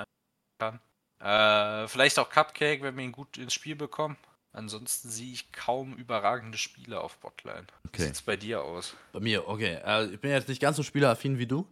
[0.59, 0.81] kann.
[1.21, 4.17] Äh, vielleicht auch Cupcake, wenn wir ihn gut ins Spiel bekommen.
[4.57, 7.67] Ansonsten sehe ich kaum überragende Spiele auf Botline.
[7.83, 8.03] Wie Okay.
[8.05, 8.95] sieht's bei dir aus?
[9.13, 9.81] Bei mir, okay.
[9.85, 11.67] Äh, ich bin jetzt nicht ganz so spieleraffin wie du,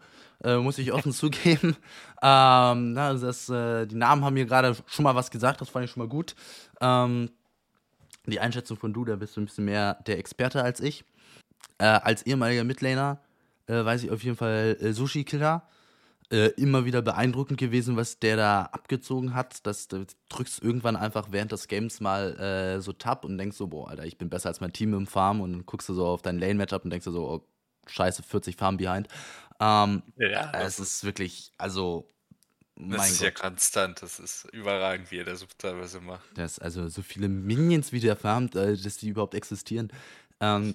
[0.45, 1.76] äh, muss ich offen zugeben.
[2.22, 5.70] Ähm, na, also das, äh, die Namen haben mir gerade schon mal was gesagt, das
[5.70, 6.35] fand ich schon mal gut.
[6.82, 7.30] Ähm,
[8.26, 11.05] die Einschätzung von du, da bist du ein bisschen mehr der Experte als ich.
[11.78, 13.18] Äh, als ehemaliger Midlaner
[13.66, 15.66] äh, weiß ich auf jeden Fall äh, Sushi Killer.
[16.35, 19.64] Äh, immer wieder beeindruckend gewesen, was der da abgezogen hat.
[19.68, 23.68] Das, du drückst irgendwann einfach während des Games mal äh, so Tab und denkst so,
[23.68, 26.05] boah, Alter, ich bin besser als mein Team im Farm und dann guckst du so
[26.05, 27.47] auf dein Lane-Matchup und denkst so, oh,
[27.87, 29.07] scheiße, 40 Farm behind.
[29.61, 32.12] Ähm, Ja, es ist wirklich, also,
[32.74, 34.03] das mein ist ja Gott, konstant.
[34.03, 36.24] Das ist überragend, wie er das teilweise macht.
[36.35, 39.93] das, also so viele Minions, wie der farmt, äh, dass die überhaupt existieren.
[40.41, 40.74] Ähm,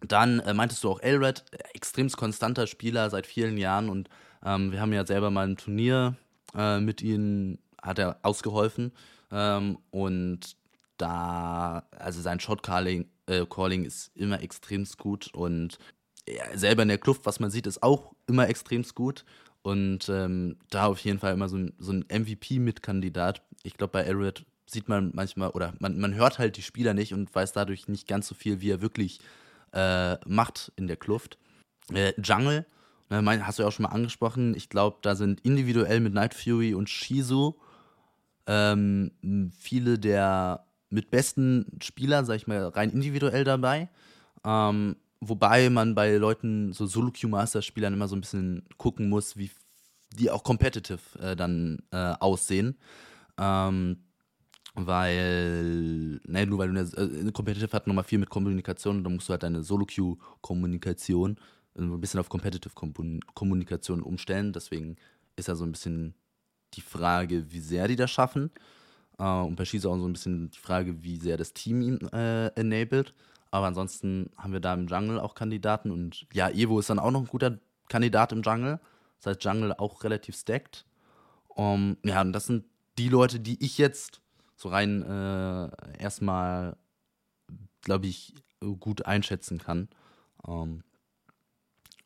[0.00, 4.08] dann äh, meintest du auch Elred, äh, extremst konstanter Spieler seit vielen Jahren und
[4.44, 6.16] ähm, wir haben ja selber mal ein Turnier
[6.54, 8.92] äh, mit ihm, hat er ausgeholfen
[9.30, 10.56] ähm, und
[10.96, 15.78] da, also sein Shot-Calling äh, Calling ist immer extremst gut und
[16.54, 19.24] selber in der Kluft, was man sieht, ist auch immer extremst gut
[19.62, 23.42] und ähm, da auf jeden Fall immer so ein, so ein MVP-Mitkandidat.
[23.62, 27.12] Ich glaube, bei Elred sieht man manchmal, oder man, man hört halt die Spieler nicht
[27.12, 29.20] und weiß dadurch nicht ganz so viel, wie er wirklich
[29.72, 31.38] äh, macht in der Kluft.
[31.92, 32.66] Äh, Jungle,
[33.10, 34.54] ne, mein, hast du ja auch schon mal angesprochen.
[34.56, 37.56] Ich glaube, da sind individuell mit Night Fury und Shizu
[38.46, 39.12] ähm,
[39.56, 43.88] viele der mit besten Spieler, sag ich mal, rein individuell dabei.
[44.44, 49.50] Ähm, wobei man bei Leuten, so Solo-Q-Master-Spielern immer so ein bisschen gucken muss, wie
[50.18, 52.76] die auch competitive äh, dann äh, aussehen.
[53.38, 53.98] Ähm,
[54.74, 59.14] weil, ne, nur weil du eine, äh, Competitive hat nochmal viel mit Kommunikation und dann
[59.14, 61.40] musst du halt deine Solo-Queue-Kommunikation äh,
[61.76, 64.52] ein bisschen auf Competitive-Kommunikation umstellen.
[64.52, 64.96] Deswegen
[65.36, 66.14] ist ja so ein bisschen
[66.74, 68.50] die Frage, wie sehr die das schaffen.
[69.18, 72.00] Äh, und bei Shizu auch so ein bisschen die Frage, wie sehr das Team ihn
[72.12, 73.14] äh, enabled.
[73.50, 77.10] Aber ansonsten haben wir da im Jungle auch Kandidaten und ja, Evo ist dann auch
[77.10, 77.58] noch ein guter
[77.88, 78.78] Kandidat im Jungle.
[79.18, 80.86] Das heißt, Jungle auch relativ stacked.
[81.48, 82.64] Um, ja, und das sind
[82.96, 84.20] die Leute, die ich jetzt
[84.56, 86.76] so rein äh, erstmal,
[87.82, 88.34] glaube ich,
[88.78, 89.88] gut einschätzen kann.
[90.42, 90.84] Um,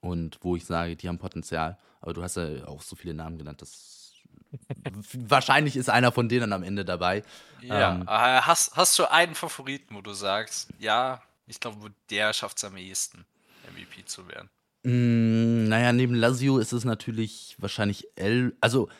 [0.05, 1.79] und wo ich sage, die haben Potenzial.
[2.01, 4.13] Aber du hast ja auch so viele Namen genannt, das
[5.15, 7.23] wahrscheinlich ist einer von denen am Ende dabei.
[7.63, 12.33] Ja, ähm, äh, hast, hast du einen Favoriten, wo du sagst, ja, ich glaube, der
[12.35, 13.25] schafft es am ehesten,
[13.73, 14.51] MVP zu werden?
[14.83, 18.55] Mm, naja, neben Lazio ist es natürlich wahrscheinlich L.
[18.61, 18.91] Also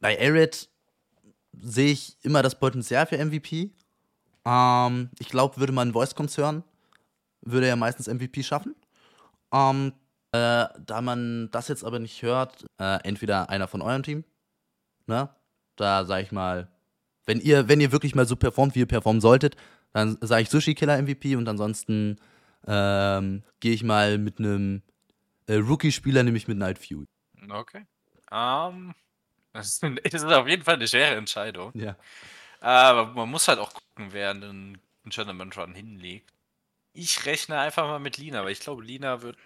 [0.00, 0.68] bei Elred
[1.52, 3.70] sehe ich immer das Potenzial für MVP.
[4.44, 6.62] Ähm, ich glaube, würde man Voice Comms hören,
[7.40, 8.76] würde er meistens MVP schaffen.
[9.52, 9.92] Ähm,
[10.32, 14.24] äh, da man das jetzt aber nicht hört, äh, entweder einer von eurem Team,
[15.06, 15.30] ne?
[15.76, 16.68] Da sage ich mal,
[17.24, 19.56] wenn ihr, wenn ihr wirklich mal so performt, wie ihr performen solltet,
[19.92, 22.18] dann sage ich Sushi Killer MVP und ansonsten
[22.66, 24.82] ähm, gehe ich mal mit einem
[25.46, 27.06] äh, Rookie-Spieler, nämlich mit Night Fury.
[27.48, 27.86] Okay.
[28.30, 28.94] Um, ähm,
[29.52, 29.82] das, ist,
[30.12, 31.72] das ist auf jeden Fall eine schwere Entscheidung.
[31.74, 31.96] Ja.
[32.60, 34.78] Aber man muss halt auch gucken, wer einen
[35.10, 36.32] Tournament Run hinlegt.
[36.98, 39.36] Ich rechne einfach mal mit Lina, weil ich glaube, Lina wird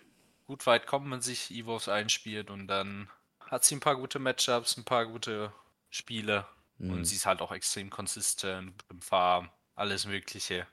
[0.47, 4.79] gut weit kommen, wenn sich Evos einspielt und dann hat sie ein paar gute Matchups,
[4.79, 5.53] ein paar gute
[5.91, 6.47] Spiele
[6.79, 6.93] mhm.
[6.93, 10.67] und sie ist halt auch extrem konsistent im Farm, alles Mögliche.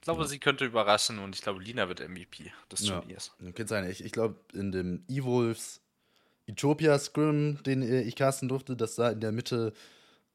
[0.00, 0.28] Ich glaube, ja.
[0.28, 3.34] sie könnte überraschen und ich glaube, Lina wird MVP des Turniers.
[3.38, 3.88] Ja, kann sein.
[3.90, 5.82] Ich, ich glaube, in dem Evolves
[6.48, 9.74] Utopia Scrim, den äh, ich casten durfte, dass da in der Mitte,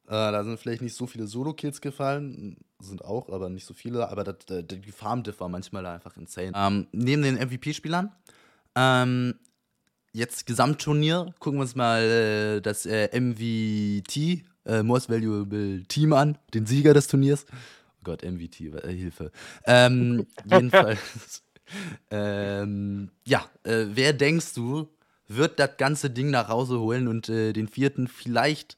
[0.09, 4.09] äh, da sind vielleicht nicht so viele Solo-Kills gefallen, sind auch, aber nicht so viele,
[4.09, 6.51] aber das, die Farm-Diff war manchmal einfach insane.
[6.55, 8.11] Ähm, neben den MVP-Spielern
[8.75, 9.35] ähm,
[10.11, 16.39] jetzt Gesamtturnier, gucken wir uns mal äh, das äh, MVT, äh, Most Valuable Team an,
[16.55, 17.45] den Sieger des Turniers.
[17.51, 19.31] Oh Gott, MVT, äh, Hilfe.
[19.65, 21.43] Ähm, jedenfalls.
[22.09, 24.89] ähm, ja, äh, wer denkst du,
[25.27, 28.75] wird das ganze Ding nach Hause holen und äh, den vierten, vielleicht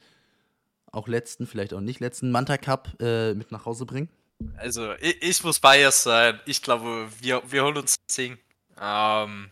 [0.91, 4.09] auch letzten, vielleicht auch nicht letzten Manta Cup äh, mit nach Hause bringen?
[4.57, 6.39] Also, ich, ich muss biased sein.
[6.45, 8.37] Ich glaube, wir, wir holen uns das Ding.
[8.79, 9.51] Ähm,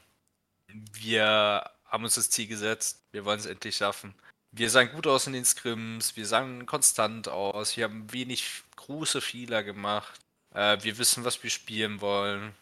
[0.93, 4.13] wir haben uns das Ziel gesetzt, wir wollen es endlich schaffen.
[4.51, 9.21] Wir sahen gut aus in den Scrims, wir sahen konstant aus, wir haben wenig große
[9.21, 10.19] Fehler gemacht.
[10.53, 12.53] Äh, wir wissen, was wir spielen wollen.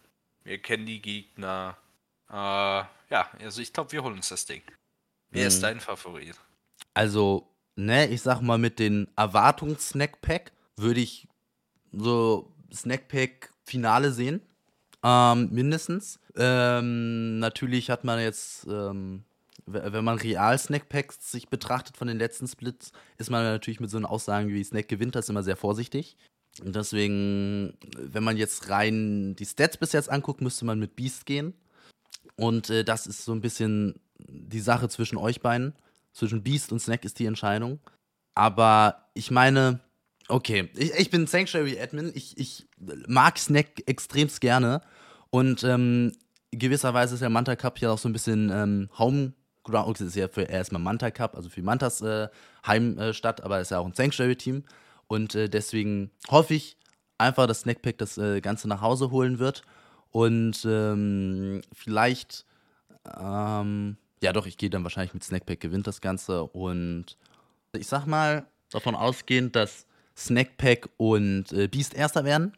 [0.43, 1.77] Wir kennen die Gegner.
[2.29, 4.63] Äh, ja, also ich glaube, wir holen uns das Ding.
[5.29, 5.47] Wer mhm.
[5.47, 6.35] ist dein Favorit?
[6.93, 7.47] Also,
[7.77, 11.27] ne, ich sag mal, mit den Erwartungs-Snackpack würde ich
[11.93, 14.41] so Snackpack-Finale sehen.
[15.03, 16.19] Ähm, mindestens.
[16.35, 19.23] Ähm, natürlich hat man jetzt, ähm,
[19.65, 23.97] wenn man real Snackpacks sich betrachtet von den letzten Splits, ist man natürlich mit so
[23.97, 26.17] einer Aussagen wie Snack gewinnt das immer sehr vorsichtig.
[26.63, 31.25] Und deswegen, wenn man jetzt rein die Stats bis jetzt anguckt, müsste man mit Beast
[31.25, 31.53] gehen.
[32.35, 35.73] Und äh, das ist so ein bisschen die Sache zwischen euch beiden.
[36.17, 37.79] Zwischen Beast und Snack ist die Entscheidung.
[38.33, 39.81] Aber ich meine,
[40.29, 42.11] okay, ich, ich bin Sanctuary Admin.
[42.15, 42.67] Ich, ich
[43.07, 44.81] mag Snack extremst gerne.
[45.29, 46.13] Und ähm,
[46.49, 49.89] gewisserweise ist der Manta Cup ja auch so ein bisschen ähm, Homeground.
[49.89, 52.29] Okay, ist ja für erstmal Manta Cup, also für Mantas äh,
[52.65, 54.63] Heimstadt, aber ist ja auch ein Sanctuary-Team.
[55.05, 56.77] Und äh, deswegen hoffe ich
[57.19, 59.61] einfach, dass Snackpack das äh, Ganze nach Hause holen wird.
[60.09, 62.47] Und ähm, vielleicht,
[63.19, 66.43] ähm, ja doch, ich gehe dann wahrscheinlich mit Snackpack gewinnt das Ganze.
[66.43, 67.17] Und
[67.73, 72.57] ich sag mal, davon ausgehend, dass Snackpack und äh, Beast Erster werden,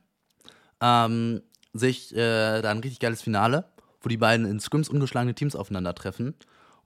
[0.81, 1.41] ähm,
[1.73, 3.65] sich äh, da ein richtig geiles Finale
[4.01, 6.35] wo die beiden in Scrims ungeschlagene Teams aufeinandertreffen.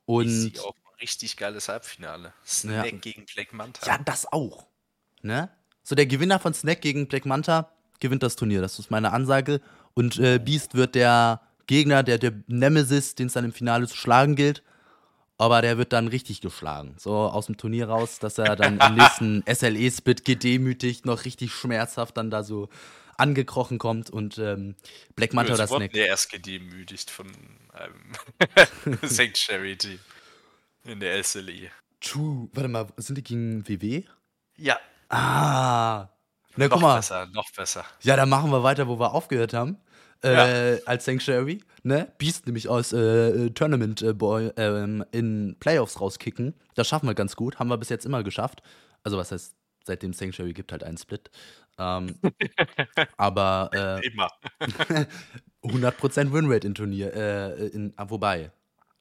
[0.06, 2.34] Und ich sehe auch ein richtig geiles Halbfinale.
[2.46, 2.98] Snack ja.
[2.98, 3.86] gegen Black Manta.
[3.86, 4.68] Ja, das auch.
[5.22, 5.50] Ne?
[5.84, 8.62] So, der Gewinner von Snack gegen Black Manta gewinnt das Turnier.
[8.62, 9.62] Das ist meine Ansage.
[9.94, 13.96] Und äh, Beast wird der Gegner, der, der Nemesis, den es dann im Finale zu
[13.98, 14.64] schlagen gilt.
[15.38, 16.96] aber der wird dann richtig geschlagen.
[16.98, 22.16] So aus dem Turnier raus, dass er dann im nächsten SLE-Spit gedemütigt, noch richtig schmerzhaft
[22.18, 22.70] dann da so
[23.18, 24.76] angekrochen kommt und ähm,
[25.16, 25.94] Black Manta wurden Snack.
[25.94, 27.28] wir erst gedemütigt von
[27.74, 30.00] einem Sanctuary Team
[30.86, 31.24] in der.
[31.24, 31.70] SLE.
[32.02, 32.50] True.
[32.54, 34.04] Warte mal, sind die gegen WW?
[34.58, 34.78] Ja,
[35.10, 36.10] Ah.
[36.56, 36.96] Na, noch guck mal.
[36.98, 37.86] besser, noch besser.
[38.02, 39.78] Ja, dann machen wir weiter, wo wir aufgehört haben.
[40.24, 42.12] Äh, Als Sanctuary, ne?
[42.18, 46.54] Beast nämlich aus äh, Tournament äh, Boy ähm, in Playoffs rauskicken.
[46.76, 47.60] Das schaffen wir ganz gut.
[47.60, 48.62] Haben wir bis jetzt immer geschafft.
[49.04, 49.54] Also, was heißt,
[49.84, 51.30] seitdem Sanctuary gibt halt einen Split.
[51.78, 52.16] Ähm,
[53.18, 54.30] aber äh, Immer.
[55.64, 57.14] 100% Winrate in Turnier.
[57.14, 58.52] Äh, in, ah, wobei.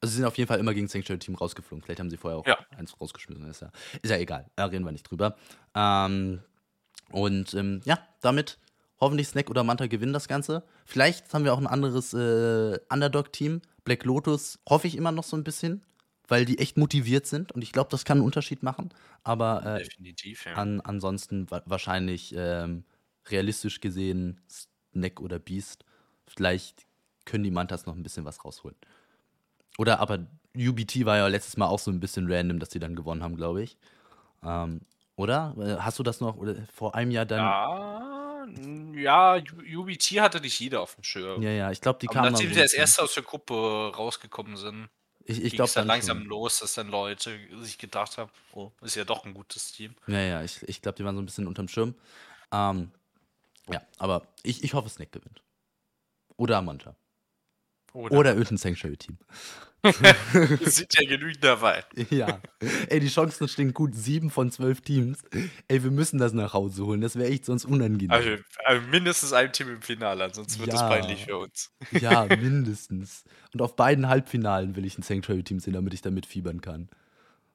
[0.00, 1.84] Also, sie sind auf jeden Fall immer gegen Sanctuary Team rausgeflogen.
[1.84, 2.58] Vielleicht haben sie vorher auch Ja.
[2.76, 3.48] eins rausgeschmissen.
[3.48, 3.70] Ist ja,
[4.02, 4.46] ist ja egal.
[4.56, 5.36] Da reden wir nicht drüber.
[5.76, 6.40] Ähm,
[7.10, 8.58] und ähm, ja, damit
[9.02, 10.62] hoffentlich Snack oder Manta gewinnen das Ganze.
[10.86, 13.60] Vielleicht haben wir auch ein anderes äh, Underdog-Team.
[13.84, 15.84] Black Lotus hoffe ich immer noch so ein bisschen,
[16.28, 18.90] weil die echt motiviert sind und ich glaube, das kann einen Unterschied machen.
[19.24, 20.54] Aber äh, Definitiv, ja.
[20.54, 22.84] an, ansonsten wa wahrscheinlich ähm,
[23.28, 25.84] realistisch gesehen Snack oder Beast.
[26.28, 26.86] Vielleicht
[27.24, 28.76] können die Mantas noch ein bisschen was rausholen.
[29.78, 30.20] Oder aber
[30.56, 33.34] UBT war ja letztes Mal auch so ein bisschen random, dass sie dann gewonnen haben,
[33.34, 33.76] glaube ich.
[34.44, 34.82] Ähm,
[35.16, 35.56] oder?
[35.58, 37.40] Äh, Hast du das noch oder vor einem Jahr dann?
[37.40, 38.21] Ja,
[38.94, 41.42] ja, UBT hatte nicht jeder auf dem Schirm.
[41.42, 44.56] Ja, ja, ich glaube, die Aber kamen nachdem sie als Erste aus der Gruppe rausgekommen
[44.56, 44.88] sind,
[45.24, 46.26] Ich, ich ging glaube es dann dann langsam schon.
[46.28, 49.94] los, dass dann Leute sich gedacht haben, oh, ist ja doch ein gutes Team.
[50.06, 51.94] Ja, ja, ich, ich glaube, die waren so ein bisschen unterm Schirm.
[52.52, 52.90] Ähm,
[53.70, 55.42] ja, aber ich, ich hoffe, Snack gewinnt.
[56.36, 56.96] Oder Manta.
[57.92, 59.18] Oder irgendein Sanctuary-Team.
[60.64, 61.84] es sind ja genügend dabei.
[62.10, 62.40] Ja.
[62.88, 63.94] Ey, die Chancen stehen gut.
[63.96, 65.22] Sieben von zwölf Teams.
[65.66, 67.00] Ey, wir müssen das nach Hause holen.
[67.00, 68.12] Das wäre echt sonst unangenehm.
[68.12, 68.30] Also,
[68.64, 70.88] also mindestens ein Team im Finale, ansonsten wird es Ja.
[70.88, 71.72] peinlich für uns.
[71.90, 73.24] Ja, mindestens.
[73.52, 76.88] Und auf beiden Halbfinalen will ich ein Sanctuary-Team sehen, damit ich da mitfiebern kann.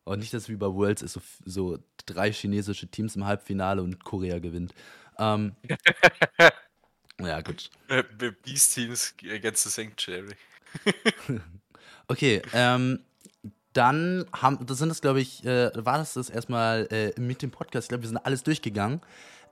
[0.04, 4.04] Und nicht, dass wie bei Worlds ist, so, so drei chinesische Teams im Halbfinale und
[4.04, 4.74] Korea gewinnt.
[5.18, 5.56] Ähm,
[7.22, 7.70] ja, gut.
[8.44, 10.36] Beast Teams against the Sanctuary.
[12.10, 13.02] Okay, ähm,
[13.74, 17.52] dann haben, das sind es, glaube ich, äh, war das das erstmal äh, mit dem
[17.52, 17.86] Podcast.
[17.86, 19.02] Ich glaube, wir sind alles durchgegangen.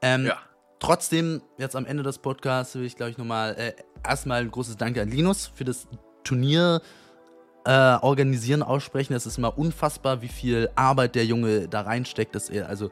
[0.01, 0.39] Ähm, Ja.
[0.79, 3.73] Trotzdem, jetzt am Ende des Podcasts will ich, glaube ich, nochmal äh,
[4.07, 5.87] erstmal ein großes Danke an Linus für das
[6.23, 6.81] Turnier
[7.65, 9.13] äh, organisieren, aussprechen.
[9.13, 12.35] Es ist immer unfassbar, wie viel Arbeit der Junge da reinsteckt.
[12.35, 12.91] Dass er, also,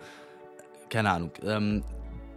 [0.89, 1.83] keine Ahnung, ähm,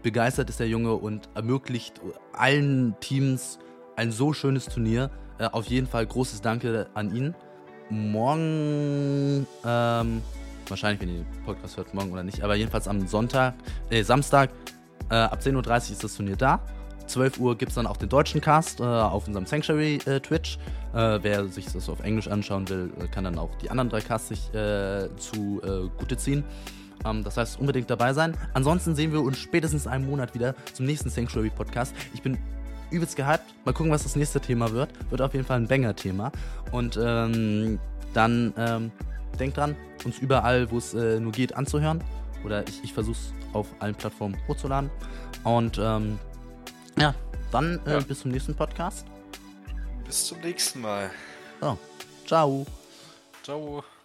[0.07, 2.00] begeistert ist der Junge und ermöglicht
[2.32, 3.59] allen Teams
[3.96, 5.11] ein so schönes Turnier.
[5.38, 7.34] Äh, auf jeden Fall großes Danke an ihn.
[7.90, 10.22] Morgen, ähm,
[10.68, 13.54] wahrscheinlich, wenn ihr den Podcast hört, morgen oder nicht, aber jedenfalls am Sonntag,
[13.90, 14.50] äh, Samstag,
[15.11, 16.61] äh, ab 10.30 Uhr ist das Turnier da.
[17.09, 20.57] 12 Uhr gibt es dann auch den deutschen Cast äh, auf unserem Sanctuary äh, Twitch.
[20.94, 24.02] Äh, wer sich das auf Englisch anschauen will, äh, kann dann auch die anderen drei
[24.02, 25.61] Casts sich äh, zu
[25.98, 26.44] Gute ziehen.
[27.09, 28.36] Ähm, das heißt, unbedingt dabei sein.
[28.54, 31.94] Ansonsten sehen wir uns spätestens in einem Monat wieder zum nächsten Sanctuary Podcast.
[32.14, 32.36] Ich bin
[32.90, 33.44] übelst gehypt.
[33.64, 34.90] Mal gucken, was das nächste Thema wird.
[35.11, 36.32] Wird auf jeden Fall ein Banger-Thema.
[36.72, 37.78] Und ähm,
[38.14, 38.90] dann ähm,
[39.38, 42.02] denkt dran, uns überall, wo es äh, nur geht, anzuhören.
[42.44, 44.90] Oder ich, ich versuche es auf allen Plattformen hochzuladen.
[45.44, 46.18] Und ähm,
[46.98, 47.14] ja,
[47.50, 48.00] dann äh, Ja.
[48.00, 49.07] bis zum nächsten Podcast.
[50.07, 51.11] Bis zum nächsten Mal.
[51.61, 51.76] So,
[52.26, 52.66] ciao.
[53.42, 53.95] Ciao.